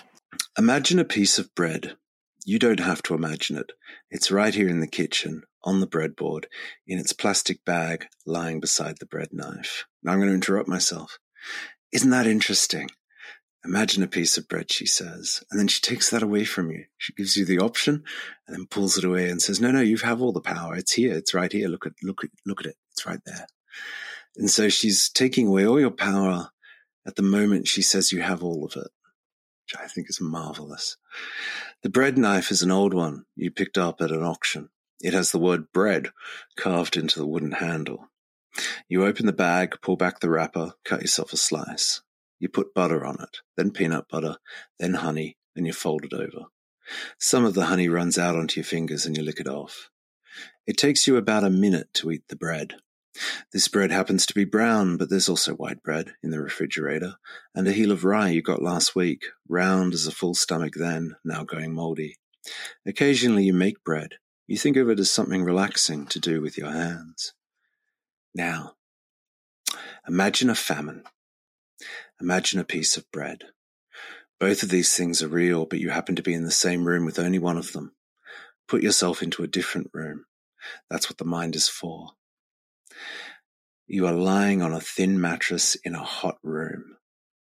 [0.56, 1.96] Imagine a piece of bread.
[2.44, 3.72] You don't have to imagine it.
[4.10, 6.44] It's right here in the kitchen, on the breadboard,
[6.86, 9.86] in its plastic bag, lying beside the bread knife.
[10.02, 11.18] Now I'm going to interrupt myself.
[11.92, 12.88] Isn't that interesting?
[13.64, 16.84] Imagine a piece of bread, she says, and then she takes that away from you.
[16.98, 18.02] She gives you the option
[18.46, 20.74] and then pulls it away and says, no, no, you have all the power.
[20.74, 21.14] It's here.
[21.14, 21.68] It's right here.
[21.68, 22.76] Look at, look at, look at it.
[22.90, 23.46] It's right there.
[24.36, 26.50] And so she's taking away all your power
[27.06, 28.90] at the moment she says you have all of it,
[29.64, 30.96] which I think is marvelous.
[31.82, 34.70] The bread knife is an old one you picked up at an auction.
[35.00, 36.10] It has the word bread
[36.56, 38.08] carved into the wooden handle.
[38.88, 42.02] You open the bag, pull back the wrapper, cut yourself a slice.
[42.42, 44.34] You put butter on it, then peanut butter,
[44.80, 46.46] then honey, and you fold it over.
[47.16, 49.90] Some of the honey runs out onto your fingers and you lick it off.
[50.66, 52.74] It takes you about a minute to eat the bread.
[53.52, 57.14] This bread happens to be brown, but there's also white bread in the refrigerator,
[57.54, 61.14] and a heel of rye you got last week, round as a full stomach then,
[61.24, 62.16] now going mouldy.
[62.84, 64.14] Occasionally you make bread.
[64.48, 67.34] You think of it as something relaxing to do with your hands.
[68.34, 68.72] Now,
[70.08, 71.04] imagine a famine.
[72.22, 73.46] Imagine a piece of bread.
[74.38, 77.04] Both of these things are real, but you happen to be in the same room
[77.04, 77.96] with only one of them.
[78.68, 80.24] Put yourself into a different room.
[80.88, 82.10] That's what the mind is for.
[83.88, 86.96] You are lying on a thin mattress in a hot room.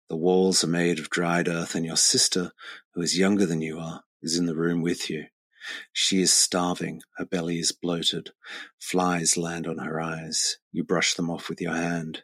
[0.09, 2.51] The walls are made of dried earth, and your sister,
[2.95, 5.27] who is younger than you are, is in the room with you.
[5.93, 7.03] She is starving.
[7.17, 8.31] Her belly is bloated.
[8.79, 10.57] Flies land on her eyes.
[10.71, 12.23] You brush them off with your hand.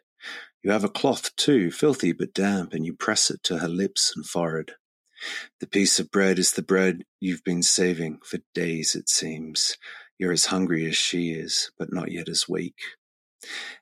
[0.62, 4.12] You have a cloth too, filthy but damp, and you press it to her lips
[4.14, 4.72] and forehead.
[5.60, 9.76] The piece of bread is the bread you've been saving for days, it seems.
[10.18, 12.76] You're as hungry as she is, but not yet as weak.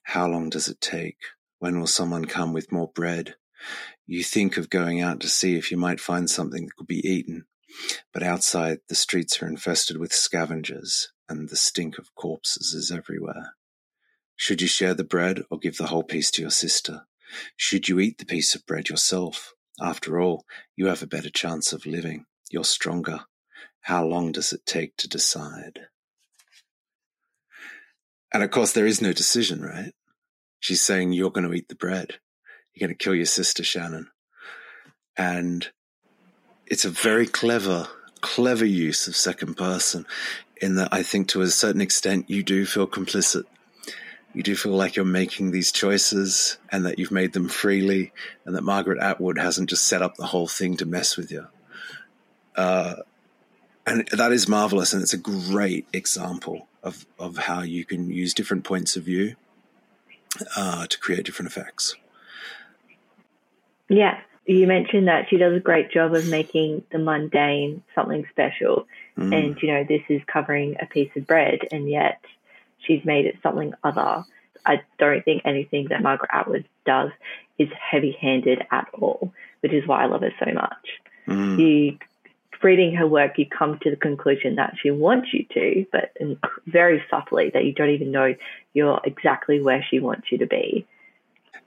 [0.02, 1.18] How long does it take?
[1.58, 3.36] When will someone come with more bread?
[4.06, 7.06] You think of going out to see if you might find something that could be
[7.06, 7.46] eaten,
[8.12, 13.54] but outside the streets are infested with scavengers, and the stink of corpses is everywhere.
[14.36, 17.06] Should you share the bread or give the whole piece to your sister?
[17.56, 19.54] Should you eat the piece of bread yourself?
[19.80, 20.44] After all,
[20.76, 22.26] you have a better chance of living.
[22.50, 23.20] You're stronger.
[23.82, 25.88] How long does it take to decide?
[28.32, 29.92] And of course, there is no decision, right?
[30.60, 32.16] She's saying, You're going to eat the bread.
[32.74, 34.08] You're going to kill your sister, Shannon.
[35.16, 35.70] And
[36.66, 37.88] it's a very clever,
[38.20, 40.06] clever use of second person
[40.60, 43.44] in that I think to a certain extent you do feel complicit.
[44.36, 48.12] You do feel like you're making these choices and that you've made them freely
[48.44, 51.46] and that Margaret Atwood hasn't just set up the whole thing to mess with you.
[52.54, 52.96] Uh,
[53.86, 54.92] and that is marvelous.
[54.92, 59.36] And it's a great example of, of how you can use different points of view
[60.54, 61.96] uh, to create different effects.
[63.88, 68.86] Yeah, you mentioned that she does a great job of making the mundane something special.
[69.16, 69.34] Mm.
[69.34, 72.20] And, you know, this is covering a piece of bread, and yet
[72.86, 74.24] she's made it something other.
[74.64, 77.10] I don't think anything that Margaret Atwood does
[77.58, 81.00] is heavy handed at all, which is why I love her so much.
[81.28, 81.58] Mm.
[81.58, 81.98] You
[82.62, 86.12] reading her work, you come to the conclusion that she wants you to, but
[86.66, 88.34] very subtly that you don't even know
[88.74, 90.84] you're exactly where she wants you to be.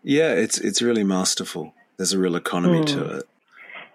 [0.04, 1.74] Yeah, it's it's really masterful.
[1.98, 2.88] There's a real economy mm.
[2.88, 3.30] to it.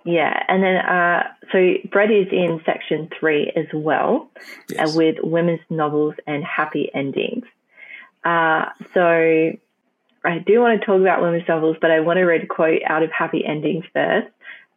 [0.05, 4.31] Yeah, and then uh, so Bread is in section three as well,
[4.69, 4.95] yes.
[4.95, 7.45] uh, with women's novels and happy endings.
[8.23, 9.53] Uh, so
[10.25, 12.83] I do want to talk about women's novels, but I want to read a quote
[12.87, 14.29] out of Happy Endings first.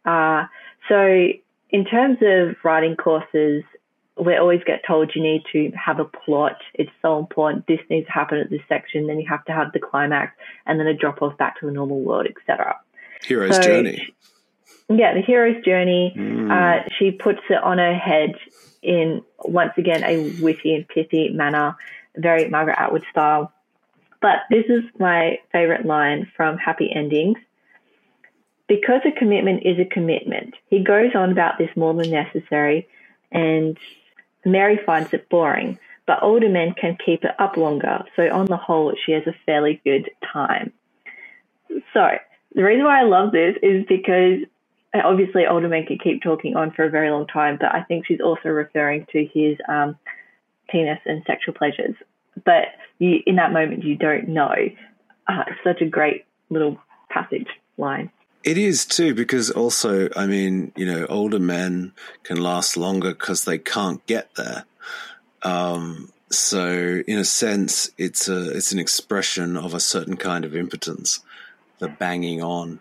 [0.04, 0.46] Uh,
[0.88, 1.28] so
[1.70, 3.64] in terms of writing courses,
[4.22, 6.56] we always get told you need to have a plot.
[6.74, 7.66] It's so important.
[7.66, 9.06] This needs to happen at this section.
[9.06, 10.32] Then you have to have the climax,
[10.66, 12.76] and then a drop off back to the normal world, etc.
[13.24, 14.14] Hero's so, journey.
[14.88, 16.14] Yeah, the hero's journey.
[16.16, 16.50] Mm.
[16.50, 18.34] Uh, she puts it on her head
[18.82, 21.76] in once again a witty and pithy manner,
[22.16, 23.52] very Margaret Atwood style.
[24.20, 27.38] But this is my favorite line from Happy Endings.
[28.66, 32.86] Because a commitment is a commitment, he goes on about this more than necessary,
[33.32, 33.78] and
[34.44, 35.78] Mary finds it boring.
[36.06, 39.34] But older men can keep it up longer, so on the whole, she has a
[39.46, 40.72] fairly good time.
[41.94, 42.18] So,
[42.54, 44.46] the reason why I love this is because uh,
[44.94, 48.06] obviously older men can keep talking on for a very long time, but I think
[48.06, 49.98] she's also referring to his um,
[50.68, 51.94] penis and sexual pleasures.
[52.44, 54.54] But you, in that moment, you don't know.
[55.26, 56.78] Uh, such a great little
[57.10, 58.10] passage line.
[58.44, 63.44] It is too, because also, I mean, you know, older men can last longer because
[63.44, 64.64] they can't get there.
[65.42, 70.54] Um, so, in a sense, it's a it's an expression of a certain kind of
[70.54, 71.20] impotence
[71.78, 72.80] the banging on.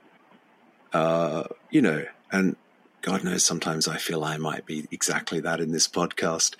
[0.98, 2.56] Uh, you know, and
[3.04, 6.56] God knows sometimes I feel I might be exactly that in this podcast.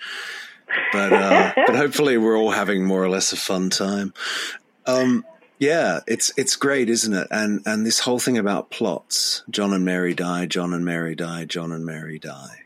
[0.92, 4.14] But uh, but hopefully we're all having more or less a fun time.
[4.86, 5.24] Um,
[5.58, 7.26] yeah, it's it's great, isn't it?
[7.32, 11.44] And and this whole thing about plots: John and Mary die, John and Mary die,
[11.44, 12.62] John and Mary die.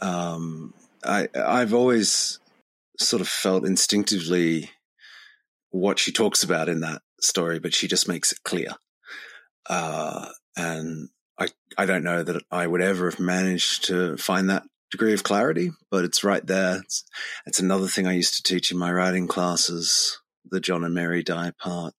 [0.00, 0.72] Um,
[1.04, 2.38] I I've always
[2.98, 4.70] sort of felt instinctively
[5.68, 8.70] what she talks about in that story, but she just makes it clear.
[9.68, 11.08] Uh, and
[11.38, 15.22] I, I don't know that I would ever have managed to find that degree of
[15.22, 16.80] clarity, but it's right there.
[16.84, 17.04] It's,
[17.46, 21.22] it's another thing I used to teach in my writing classes, the John and Mary
[21.22, 21.94] die part,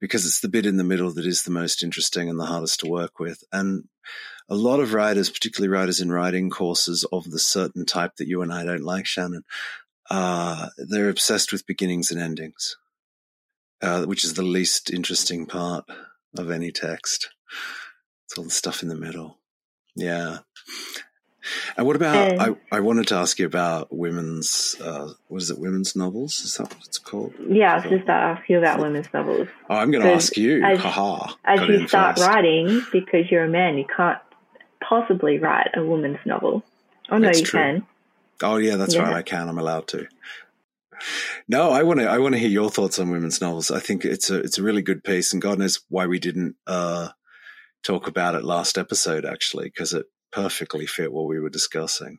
[0.00, 2.80] because it's the bit in the middle that is the most interesting and the hardest
[2.80, 3.42] to work with.
[3.52, 3.84] And
[4.48, 8.42] a lot of writers, particularly writers in writing courses of the certain type that you
[8.42, 9.42] and I don't like, Shannon,
[10.08, 12.76] uh, they're obsessed with beginnings and endings
[13.82, 15.84] uh, which is the least interesting part
[16.36, 17.30] of any text.
[18.26, 19.38] It's all the stuff in the middle.
[19.96, 20.38] Yeah.
[21.76, 22.38] And what about?
[22.38, 24.76] I, I wanted to ask you about women's.
[24.80, 25.58] Uh, what is it?
[25.58, 26.40] Women's novels?
[26.40, 27.34] Is that what it's called?
[27.48, 29.48] Yeah, I was just to ask you about women's novels.
[29.68, 30.62] Oh, I'm going to ask you.
[30.62, 32.28] As, Haha, as you start first.
[32.28, 34.18] writing, because you're a man, you can't
[34.80, 36.62] possibly write a woman's novel.
[37.08, 37.60] Oh no, you true.
[37.60, 37.86] can.
[38.42, 39.02] Oh yeah, that's yeah.
[39.02, 39.16] right.
[39.16, 39.48] I can.
[39.48, 40.06] I'm allowed to.
[41.48, 42.06] No, I want to.
[42.06, 43.70] I want to hear your thoughts on women's novels.
[43.70, 46.56] I think it's a it's a really good piece, and God knows why we didn't
[46.66, 47.08] uh,
[47.82, 52.18] talk about it last episode actually, because it perfectly fit what we were discussing.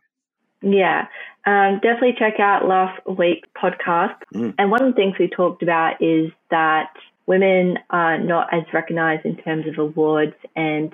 [0.62, 1.08] Yeah,
[1.46, 4.18] um, definitely check out last week's podcast.
[4.34, 4.56] Mm.
[4.60, 6.90] And one of the things we talked about is that
[7.26, 10.94] women are not as recognized in terms of awards, and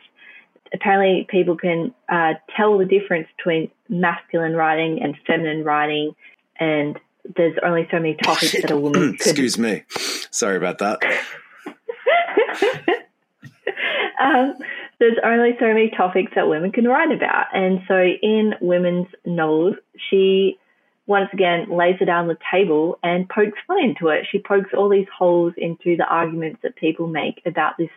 [0.74, 6.14] apparently people can uh, tell the difference between masculine writing and feminine writing,
[6.60, 6.98] and
[7.36, 9.16] there's only so many topics that a woman could.
[9.16, 9.84] Excuse me.
[10.32, 11.00] Sorry about that.
[14.20, 14.56] um,
[15.00, 17.46] there's only so many topics that women can write about.
[17.54, 19.76] And so in women's novels,
[20.10, 20.58] she
[21.06, 24.26] once again lays it down the table and pokes fun into it.
[24.30, 27.90] She pokes all these holes into the arguments that people make about this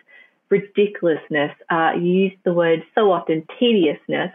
[0.48, 1.52] ridiculousness.
[1.70, 4.32] Uh, you use the word so often, tediousness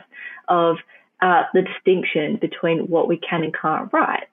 [0.47, 0.77] of
[1.21, 4.27] uh, the distinction between what we can and can't write.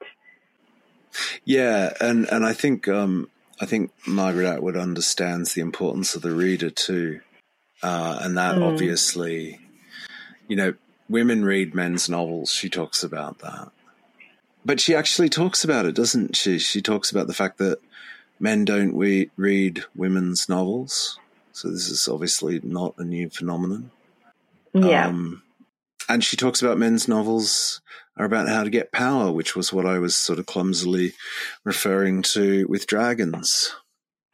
[1.45, 3.29] Yeah, and and I think um,
[3.61, 7.21] I think Margaret Atwood understands the importance of the reader too.
[7.83, 8.63] Uh, and that mm.
[8.63, 9.61] obviously,
[10.49, 10.75] you know,
[11.09, 12.53] women read men's novels.
[12.53, 13.71] She talks about that.
[14.65, 16.59] But she actually talks about it, doesn't she?
[16.59, 17.79] She talks about the fact that
[18.39, 21.19] men don't we read women's novels.
[21.53, 23.91] So this is obviously not a new phenomenon.
[24.73, 25.09] Yeah.
[25.09, 25.43] Um,
[26.09, 27.81] and she talks about men's novels
[28.17, 31.13] are about how to get power, which was what I was sort of clumsily
[31.65, 33.75] referring to with dragons.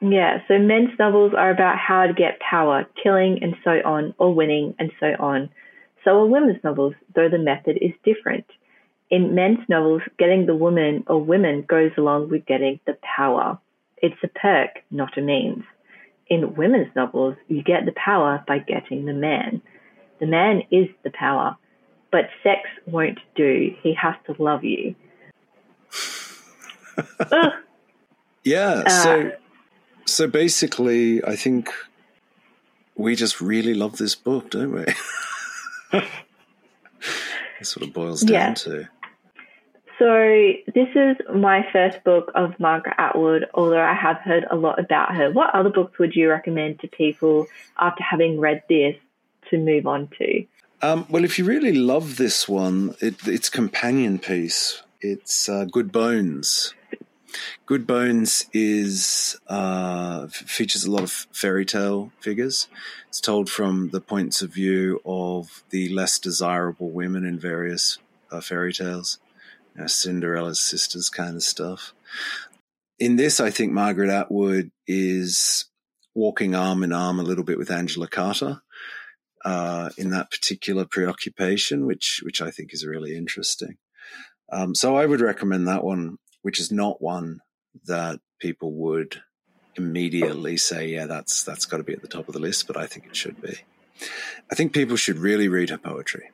[0.00, 4.34] Yeah, so men's novels are about how to get power, killing and so on, or
[4.34, 5.50] winning and so on.
[6.04, 8.46] So are women's novels, though the method is different.
[9.10, 13.58] In men's novels, getting the woman or women goes along with getting the power.
[14.00, 15.64] It's a perk, not a means.
[16.28, 19.62] In women's novels, you get the power by getting the man.
[20.20, 21.56] The man is the power,
[22.10, 23.74] but sex won't do.
[23.82, 24.94] He has to love you.
[28.44, 28.82] yeah.
[28.86, 29.32] Uh, so,
[30.06, 31.70] so basically, I think
[32.96, 34.84] we just really love this book, don't we?
[37.58, 38.54] That's what it boils down yeah.
[38.54, 38.88] to.
[39.98, 44.78] So, this is my first book of Margaret Atwood, although I have heard a lot
[44.78, 45.32] about her.
[45.32, 47.48] What other books would you recommend to people
[47.78, 48.94] after having read this
[49.50, 50.46] to move on to?
[50.80, 55.90] Um, well, if you really love this one, it, its companion piece, it's uh, Good
[55.90, 56.72] Bones.
[57.66, 62.68] Good Bones is uh, features a lot of fairy tale figures.
[63.08, 67.98] It's told from the points of view of the less desirable women in various
[68.30, 69.18] uh, fairy tales,
[69.74, 71.92] you know, Cinderella's sisters kind of stuff.
[73.00, 75.64] In this, I think Margaret Atwood is
[76.14, 78.62] walking arm in arm a little bit with Angela Carter
[79.44, 83.76] uh, in that particular preoccupation, which which I think is really interesting.
[84.50, 87.40] Um, so I would recommend that one, which is not one
[87.84, 89.20] that people would
[89.76, 92.76] immediately say, yeah, that's that's got to be at the top of the list, but
[92.76, 93.56] I think it should be.
[94.50, 96.30] I think people should really read her poetry.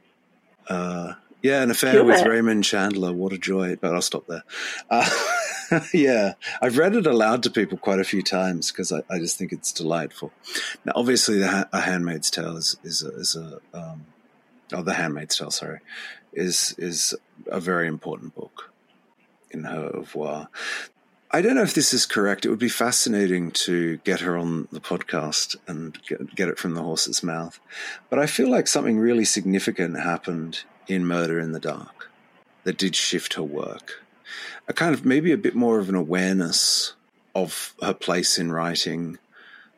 [0.68, 3.12] Uh, yeah, an affair with Raymond Chandler.
[3.12, 3.76] What a joy!
[3.76, 4.44] But I'll stop there.
[4.88, 5.08] Uh,
[5.94, 9.38] yeah, I've read it aloud to people quite a few times because I, I, just
[9.38, 10.32] think it's delightful.
[10.84, 14.06] Now, obviously, the ha- A Handmaid's Tale is is a, is a um,
[14.72, 15.80] oh, The Handmaid's Tale, sorry,
[16.32, 17.14] is is
[17.46, 18.72] a very important book
[19.50, 20.48] in her oeuvre.
[21.30, 22.44] I don't know if this is correct.
[22.44, 26.74] It would be fascinating to get her on the podcast and get, get it from
[26.74, 27.58] the horse's mouth.
[28.08, 32.12] But I feel like something really significant happened in Murder in the Dark
[32.62, 34.03] that did shift her work
[34.68, 36.94] a kind of maybe a bit more of an awareness
[37.34, 39.18] of her place in writing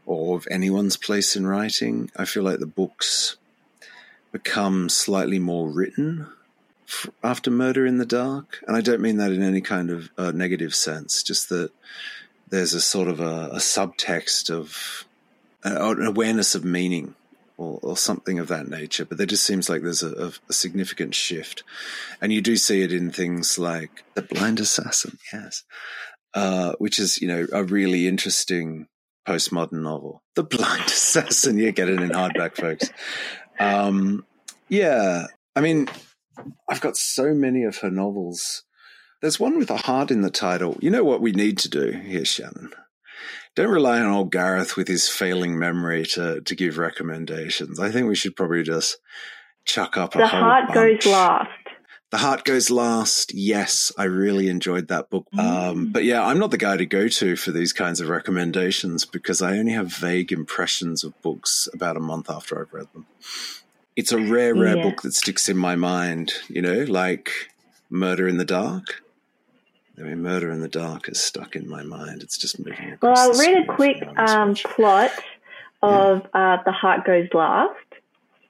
[0.05, 2.11] or of anyone's place in writing.
[2.17, 3.37] I feel like the books
[4.33, 6.29] become slightly more written
[7.23, 8.63] after Murder in the Dark.
[8.67, 11.71] And I don't mean that in any kind of uh, negative sense, just that
[12.49, 15.05] there's a sort of a, a subtext of
[15.65, 17.15] uh, an awareness of meaning
[17.57, 19.05] or, or, something of that nature.
[19.05, 21.63] But there just seems like there's a, a, significant shift,
[22.21, 25.65] and you do see it in things like the Blind Assassin, yes,
[26.35, 28.89] uh, which is you know a really interesting
[29.27, 30.23] postmodern novel.
[30.35, 32.91] The Blind Assassin, you get it in hardback, folks.
[33.59, 34.25] Um,
[34.69, 35.89] yeah, I mean,
[36.69, 38.63] I've got so many of her novels.
[39.23, 40.77] There's one with a heart in the title.
[40.81, 42.73] You know what we need to do here, Shannon?
[43.57, 47.81] Don't rely on old Gareth with his failing memory to to give recommendations.
[47.81, 48.99] I think we should probably just
[49.65, 50.13] chuck up.
[50.13, 51.03] The heart bunch.
[51.03, 51.51] goes last.
[52.11, 53.35] The Heart Goes Last.
[53.35, 55.27] Yes, I really enjoyed that book.
[55.35, 55.41] Mm.
[55.41, 59.05] Um, but yeah, I'm not the guy to go to for these kinds of recommendations
[59.05, 63.07] because I only have vague impressions of books about a month after I've read them.
[63.97, 64.83] It's a rare, rare yeah.
[64.85, 67.33] book that sticks in my mind, you know, like
[67.91, 69.03] Murder in the Dark.
[69.99, 72.23] I mean, Murder in the Dark is stuck in my mind.
[72.23, 72.99] It's just moving.
[73.01, 75.11] Well, I'll read a quick um, plot
[75.83, 76.55] of yeah.
[76.55, 77.75] uh, The Heart Goes Last.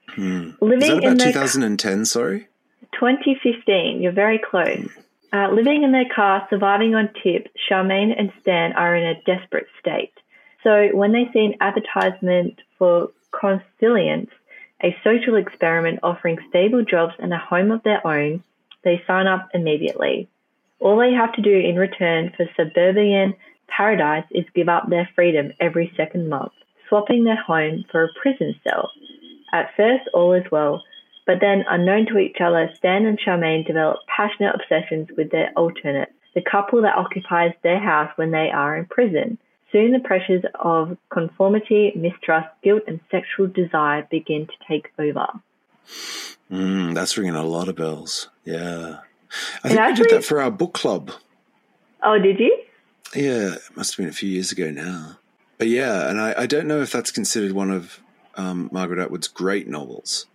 [0.09, 0.51] Hmm.
[0.61, 2.47] Living about in 2010, sorry?
[2.93, 4.01] 2015.
[4.01, 4.77] You're very close.
[4.77, 4.99] Hmm.
[5.33, 9.67] Uh, living in their car, surviving on tips, Charmaine and Stan are in a desperate
[9.79, 10.13] state.
[10.63, 14.31] So when they see an advertisement for Consilience,
[14.83, 18.43] a social experiment offering stable jobs and a home of their own,
[18.83, 20.27] they sign up immediately.
[20.79, 23.35] All they have to do in return for suburban
[23.67, 26.51] paradise is give up their freedom every second month,
[26.87, 28.91] swapping their home for a prison cell.
[29.53, 30.83] At first, all is well,
[31.25, 36.13] but then, unknown to each other, Stan and Charmaine develop passionate obsessions with their alternate,
[36.33, 39.37] the couple that occupies their house when they are in prison.
[39.73, 45.27] Soon, the pressures of conformity, mistrust, guilt, and sexual desire begin to take over.
[46.49, 48.29] Mm, that's ringing a lot of bells.
[48.45, 48.99] Yeah.
[49.63, 51.11] I think actually, we did that for our book club.
[52.03, 52.63] Oh, did you?
[53.15, 55.17] Yeah, it must have been a few years ago now.
[55.57, 57.99] But yeah, and I, I don't know if that's considered one of
[58.35, 60.27] um, Margaret Atwood's great novels.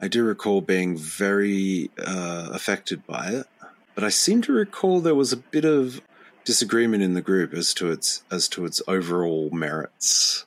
[0.00, 3.46] I do recall being very uh, affected by it,
[3.94, 6.00] but I seem to recall there was a bit of
[6.44, 10.44] disagreement in the group as to its as to its overall merits.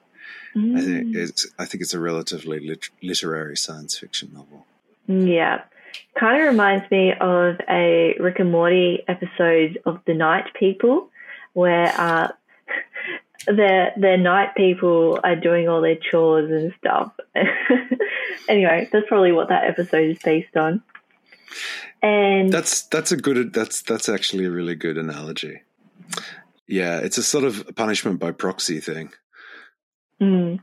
[0.56, 0.78] Mm.
[0.78, 1.16] I think mm.
[1.16, 4.66] it's I think it's a relatively lit- literary science fiction novel.
[5.08, 5.62] Yeah,
[6.20, 11.10] kind of reminds me of a Rick and Morty episode of The Night People,
[11.54, 12.30] where uh,
[13.48, 17.14] the the night people are doing all their chores and stuff.
[18.50, 20.84] anyway, that's probably what that episode is based on.
[22.02, 25.62] And that's that's a good that's that's actually a really good analogy.
[26.68, 29.12] Yeah, it's a sort of punishment by proxy thing.
[30.22, 30.60] Mm.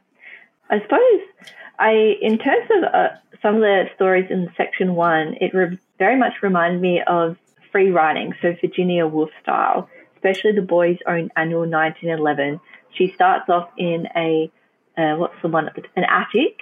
[0.71, 3.09] I suppose I, in terms of uh,
[3.45, 7.37] some of the stories in section one, it re- very much reminded me of
[7.71, 12.59] free writing, so Virginia Woolf style, especially the boys' own annual 1911.
[12.95, 14.51] She starts off in a
[14.97, 16.57] uh, what's the one an attic,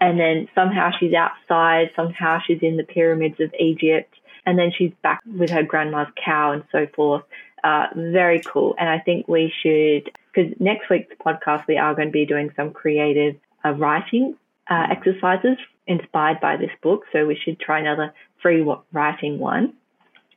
[0.00, 4.12] and then somehow she's outside, somehow she's in the pyramids of Egypt,
[4.44, 7.22] and then she's back with her grandma's cow and so forth.
[7.62, 8.74] Uh, very cool.
[8.78, 12.50] And I think we should, because next week's podcast, we are going to be doing
[12.56, 14.36] some creative uh, writing
[14.68, 17.04] uh, exercises inspired by this book.
[17.12, 19.74] So we should try another free writing one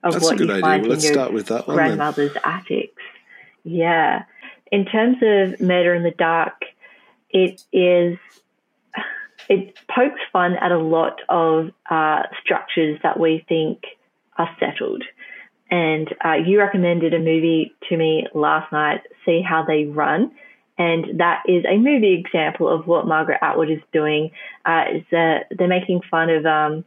[0.04, 0.62] of That's what you idea.
[0.62, 2.44] find well, in your grandmother's then.
[2.44, 3.02] attics.
[3.64, 4.24] Yeah.
[4.72, 6.62] In terms of Murder in the Dark,
[7.30, 8.18] it is
[9.50, 13.84] it pokes fun at a lot of uh, structures that we think
[14.38, 15.04] are settled.
[15.70, 20.32] And uh, you recommended a movie to me last night, See How They Run.
[20.78, 24.32] And that is a movie example of what Margaret Atwood is doing.
[24.66, 26.86] Uh, is that they're making fun of um,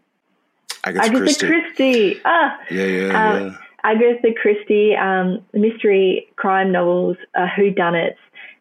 [0.85, 1.47] Agatha, Agatha Christie.
[1.47, 2.21] Christie.
[2.25, 3.57] Ah, yeah, yeah, um, yeah.
[3.83, 8.17] Agatha Christie um, mystery crime novels, uh, who done it,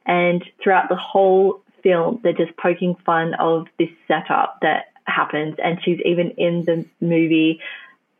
[0.06, 5.56] and throughout the whole film, they're just poking fun of this setup that happens.
[5.64, 7.60] And she's even in the movie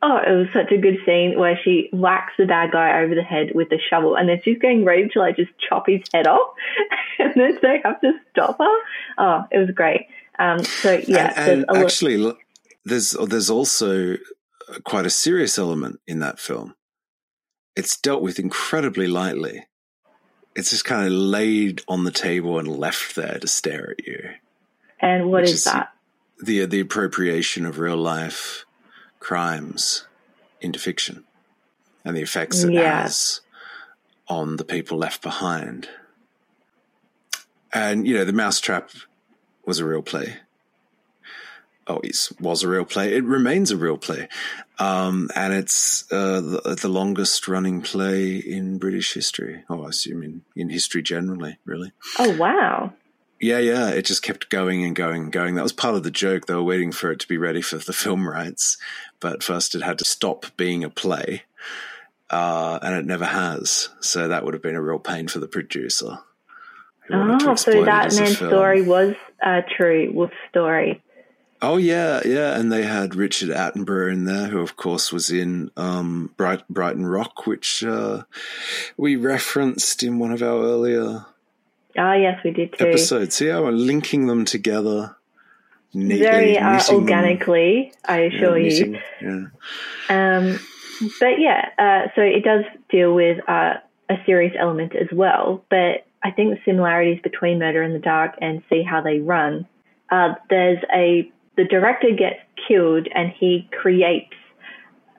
[0.02, 3.22] Oh, it was such a good scene where she whacks the bad guy over the
[3.22, 6.26] head with a shovel, and then she's getting ready to like just chop his head
[6.26, 6.54] off,
[7.18, 8.78] and then they have to stop her.
[9.18, 10.06] Oh, it was great.
[10.38, 12.32] Um, so yeah, and, and actually,
[12.84, 14.16] there's there's also
[14.84, 16.74] quite a serious element in that film.
[17.76, 19.66] It's dealt with incredibly lightly.
[20.56, 24.30] It's just kind of laid on the table and left there to stare at you.
[24.98, 25.92] And what is, is that?
[26.42, 28.64] The the appropriation of real life
[29.20, 30.06] crimes
[30.60, 31.24] into fiction
[32.04, 33.02] and the effects it yeah.
[33.02, 33.40] has
[34.28, 35.88] on the people left behind.
[37.72, 38.90] And, you know, The Mousetrap
[39.64, 40.36] was a real play.
[41.86, 43.14] Oh, it was a real play.
[43.14, 44.28] It remains a real play.
[44.78, 49.64] Um, and it's uh, the, the, longest running play in British history.
[49.68, 51.92] Oh, I assume in, in history generally, really.
[52.18, 52.92] Oh, wow.
[53.40, 53.88] Yeah, yeah.
[53.88, 55.54] It just kept going and going and going.
[55.54, 56.46] That was part of the joke.
[56.46, 58.76] They were waiting for it to be ready for the film rights,
[59.18, 61.44] but first it had to stop being a play,
[62.28, 63.88] uh, and it never has.
[64.00, 66.18] So that would have been a real pain for the producer.
[67.12, 71.02] Oh, so that man's story was a true Wolf story.
[71.62, 75.70] Oh yeah, yeah, and they had Richard Attenborough in there, who of course was in
[75.76, 78.22] um, Bright, Brighton Rock, which uh,
[78.96, 81.26] we referenced in one of our earlier
[81.98, 82.88] Ah, yes, we did too.
[82.88, 83.34] Episodes.
[83.36, 85.16] See how we're linking them together
[85.92, 87.92] neatly, very uh, organically.
[87.92, 88.16] Them.
[88.16, 88.98] I assure yeah, you.
[89.20, 89.46] Yeah.
[90.08, 90.60] Um,
[91.18, 93.74] but yeah, uh, so it does deal with uh,
[94.08, 95.64] a serious element as well.
[95.70, 99.66] But I think the similarities between Murder in the Dark and See How They Run.
[100.10, 104.34] Uh, there's a the director gets killed and he creates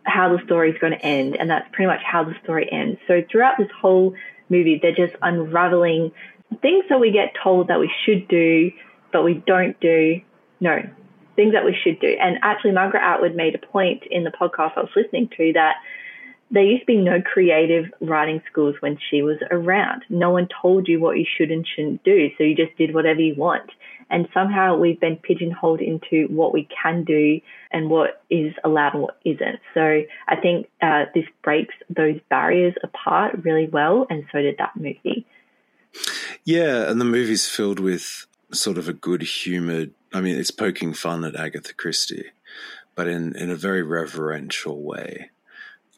[0.04, 3.00] how the story is going to end, and that's pretty much how the story ends.
[3.08, 4.16] So throughout this whole
[4.50, 6.12] movie, they're just unraveling
[6.62, 8.72] things that we get told that we should do,
[9.12, 10.22] but we don't do.
[10.60, 10.82] No,
[11.36, 12.16] things that we should do.
[12.20, 15.76] And actually, Margaret Atwood made a point in the podcast I was listening to that
[16.52, 20.04] there used to be no creative writing schools when she was around.
[20.10, 23.22] No one told you what you should and shouldn't do, so you just did whatever
[23.22, 23.72] you want.
[24.10, 27.40] And somehow we've been pigeonholed into what we can do
[27.72, 29.60] and what is allowed and what isn't.
[29.74, 34.76] So I think uh, this breaks those barriers apart really well, and so did that
[34.76, 35.26] movie.
[36.44, 39.92] Yeah, and the movie's filled with sort of a good humored.
[40.14, 42.32] I mean, it's poking fun at Agatha Christie,
[42.96, 45.32] but in in a very reverential way.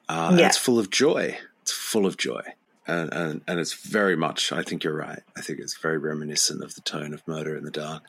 [0.10, 0.48] Uh, yeah.
[0.48, 1.38] It's full of joy.
[1.62, 2.42] It's full of joy.
[2.86, 4.52] And, and and it's very much.
[4.52, 5.22] I think you're right.
[5.38, 8.04] I think it's very reminiscent of the tone of Murder in the Dark,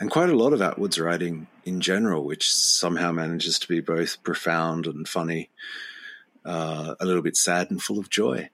[0.00, 4.22] and quite a lot of Atwood's writing in general, which somehow manages to be both
[4.22, 5.50] profound and funny,
[6.46, 8.48] uh, a little bit sad and full of joy.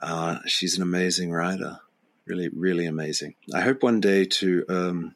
[0.00, 1.80] Uh, she's an amazing writer,
[2.26, 3.34] really, really amazing.
[3.54, 5.14] I hope one day to um,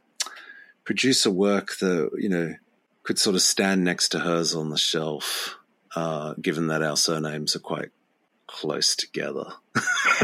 [0.84, 2.54] produce a work that you know
[3.02, 5.56] could sort of stand next to hers on the shelf,
[5.94, 7.90] uh, given that our surnames are quite
[8.46, 9.52] close together.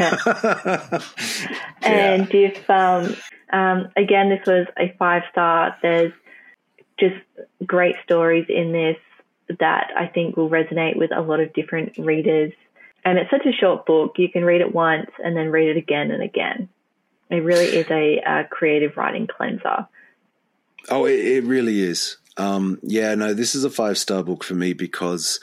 [1.82, 3.16] and if um,
[3.52, 5.76] um, again, this was a five star.
[5.82, 6.12] There's
[6.98, 7.16] just
[7.64, 8.96] great stories in this
[9.60, 12.52] that I think will resonate with a lot of different readers.
[13.04, 14.14] And it's such a short book.
[14.16, 16.68] You can read it once and then read it again and again.
[17.30, 19.88] It really is a, a creative writing cleanser.
[20.88, 22.18] Oh, it, it really is.
[22.36, 25.40] Um, yeah, no, this is a five star book for me because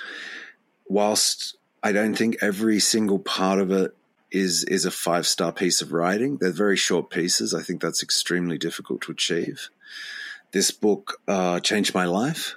[0.88, 3.96] whilst I don't think every single part of it
[4.32, 7.54] is is a five star piece of writing, they're very short pieces.
[7.54, 9.70] I think that's extremely difficult to achieve.
[10.52, 12.56] This book uh, changed my life,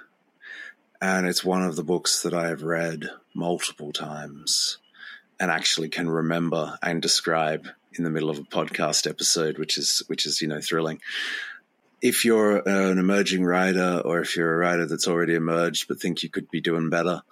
[1.01, 4.77] and it's one of the books that I have read multiple times
[5.43, 10.01] and actually can remember and describe in the middle of a podcast episode, which is
[10.07, 11.01] which is you know thrilling.
[12.01, 16.23] If you're an emerging writer, or if you're a writer that's already emerged but think
[16.23, 17.23] you could be doing better,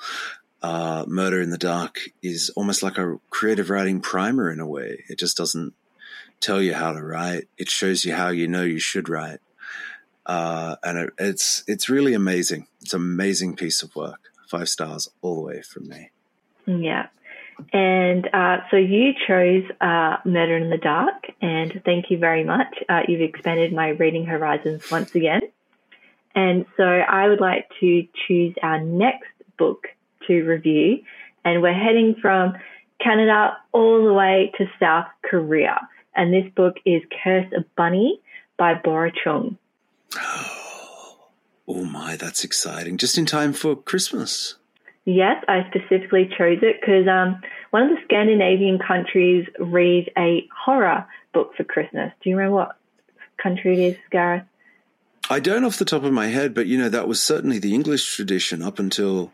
[0.61, 5.05] uh, Murder in the Dark is almost like a creative writing primer in a way.
[5.07, 5.73] It just doesn't
[6.41, 9.39] tell you how to write; it shows you how you know you should write.
[10.25, 12.67] Uh, and it, it's it's really amazing.
[12.81, 14.33] It's an amazing piece of work.
[14.49, 16.11] Five stars all the way from me.
[16.65, 17.07] Yeah.
[17.73, 22.75] And uh, so you chose uh, Murder in the Dark, and thank you very much.
[22.87, 25.41] Uh, you've expanded my reading horizons once again.
[26.33, 29.87] And so I would like to choose our next book
[30.27, 31.03] to review,
[31.43, 32.53] and we're heading from
[33.03, 35.79] Canada all the way to South Korea.
[36.15, 38.21] And this book is Curse a Bunny
[38.57, 39.57] by Bora Chung.
[41.67, 42.97] Oh my, that's exciting.
[42.97, 44.55] Just in time for Christmas.
[45.11, 47.41] Yes, I specifically chose it because um,
[47.71, 52.13] one of the Scandinavian countries read a horror book for Christmas.
[52.23, 52.77] Do you remember what
[53.43, 54.43] country it is, Gareth?
[55.29, 57.73] I don't off the top of my head, but you know, that was certainly the
[57.73, 59.33] English tradition up until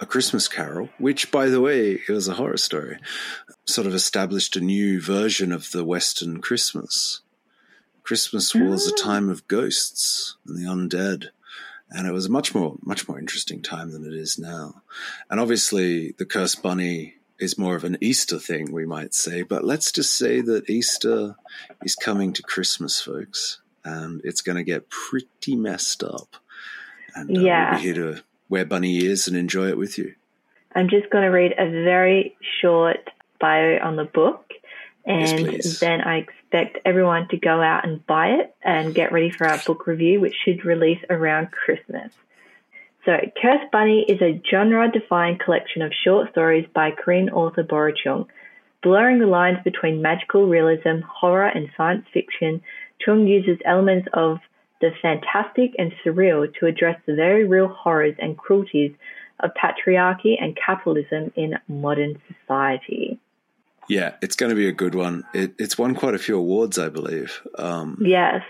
[0.00, 2.98] A Christmas Carol, which, by the way, it was a horror story,
[3.66, 7.20] sort of established a new version of the Western Christmas.
[8.04, 9.04] Christmas was a ah.
[9.04, 11.28] time of ghosts and the undead
[11.90, 14.82] and it was a much more much more interesting time than it is now.
[15.30, 19.42] And obviously, the cursed bunny is more of an Easter thing, we might say.
[19.42, 21.36] But let's just say that Easter
[21.82, 26.36] is coming to Christmas, folks, and it's going to get pretty messed up.
[27.14, 27.70] And uh, yeah.
[27.70, 30.14] we'll be here to wear bunny ears and enjoy it with you.
[30.74, 33.08] I'm just going to read a very short
[33.40, 34.44] bio on the book,
[35.04, 39.30] and yes, then I expect everyone to go out and buy it and get ready
[39.30, 42.12] for our book review, which should release around Christmas.
[43.04, 47.92] So, Cursed Bunny is a genre defined collection of short stories by Korean author Bora
[47.94, 48.26] Chung.
[48.82, 52.62] Blurring the lines between magical realism, horror, and science fiction,
[52.98, 54.38] Chung uses elements of
[54.80, 58.92] the fantastic and surreal to address the very real horrors and cruelties
[59.40, 63.18] of patriarchy and capitalism in modern society.
[63.88, 65.24] Yeah, it's going to be a good one.
[65.32, 67.40] It, it's won quite a few awards, I believe.
[67.56, 68.42] Um, yes.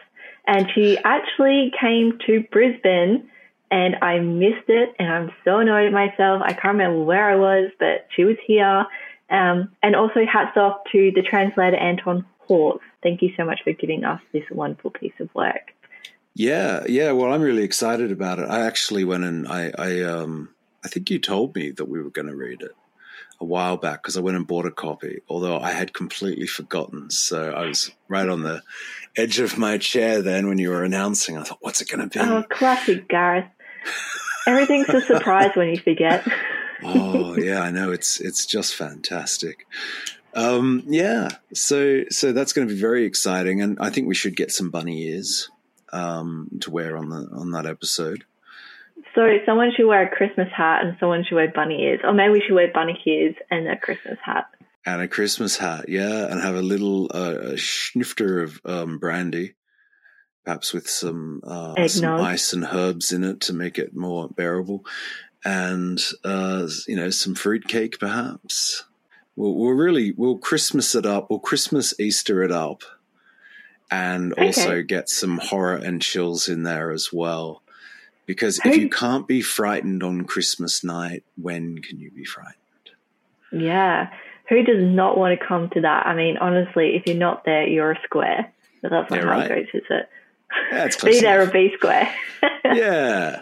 [0.47, 3.30] And she actually came to Brisbane
[3.70, 4.95] and I missed it.
[4.99, 6.43] And I'm so annoyed at myself.
[6.45, 8.86] I can't remember where I was, but she was here.
[9.30, 12.78] Um, and also, hats off to the translator, Anton Hur.
[13.03, 15.72] Thank you so much for giving us this wonderful piece of work.
[16.34, 17.12] Yeah, yeah.
[17.12, 18.49] Well, I'm really excited about it.
[18.49, 20.49] I actually went and I, I, um,
[20.82, 22.74] I think you told me that we were going to read it
[23.41, 27.11] a while back because I went and bought a copy, although I had completely forgotten.
[27.11, 28.62] So I was right on the
[29.16, 31.36] edge of my chair then when you were announcing.
[31.36, 32.24] I thought, what's it going to be?
[32.24, 33.47] Oh, classic Gareth.
[34.47, 36.26] Everything's a surprise when you forget.
[36.82, 37.93] oh yeah, I know.
[37.93, 39.66] It's it's just fantastic.
[40.34, 44.36] Um, yeah, so so that's going to be very exciting, and I think we should
[44.36, 45.51] get some bunny ears
[45.93, 48.24] um, to wear on the on that episode.
[49.14, 52.01] So someone should wear a Christmas hat and someone should wear bunny ears.
[52.05, 54.46] Or maybe we should wear bunny ears and a Christmas hat.
[54.86, 59.55] And a Christmas hat, yeah, and have a little uh, a snifter of um, brandy,
[60.44, 64.86] perhaps with some, uh, some ice and herbs in it to make it more bearable,
[65.44, 68.84] and uh, you know some fruit cake, perhaps.
[69.36, 71.28] We'll, we'll, really we'll Christmas it up.
[71.28, 72.82] We'll Christmas Easter it up,
[73.90, 74.46] and okay.
[74.46, 77.62] also get some horror and chills in there as well.
[78.29, 82.57] Because if you can't be frightened on Christmas night, when can you be frightened?
[83.51, 84.11] Yeah.
[84.51, 86.07] Who does not want to come to that?
[86.07, 88.53] I mean, honestly, if you're not there, you're a square.
[88.83, 89.51] But that's not yeah, how right.
[89.51, 90.11] it goes, is it?
[90.70, 92.14] Yeah, it's be there or be square.
[92.66, 93.41] yeah.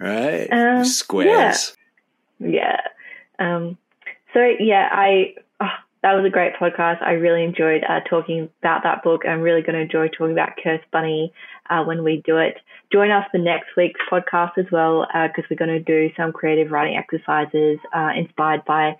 [0.00, 0.48] Right?
[0.50, 1.76] Um, Squares.
[2.40, 2.48] Yeah.
[2.48, 2.80] yeah.
[3.38, 3.78] Um,
[4.34, 5.70] so, yeah, I, oh,
[6.02, 7.02] that was a great podcast.
[7.02, 9.22] I really enjoyed uh, talking about that book.
[9.28, 11.32] I'm really going to enjoy talking about Cursed Bunny
[11.70, 12.58] uh, when we do it.
[12.92, 16.32] Join us for next week's podcast as well, because uh, we're going to do some
[16.32, 18.96] creative writing exercises uh, inspired by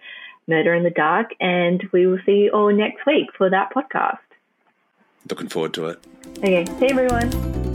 [0.49, 1.31] Murder in the Dark.
[1.41, 4.19] And we will see you all next week for that podcast.
[5.31, 6.05] Looking forward to it.
[6.39, 6.65] Okay.
[6.79, 7.66] See everyone.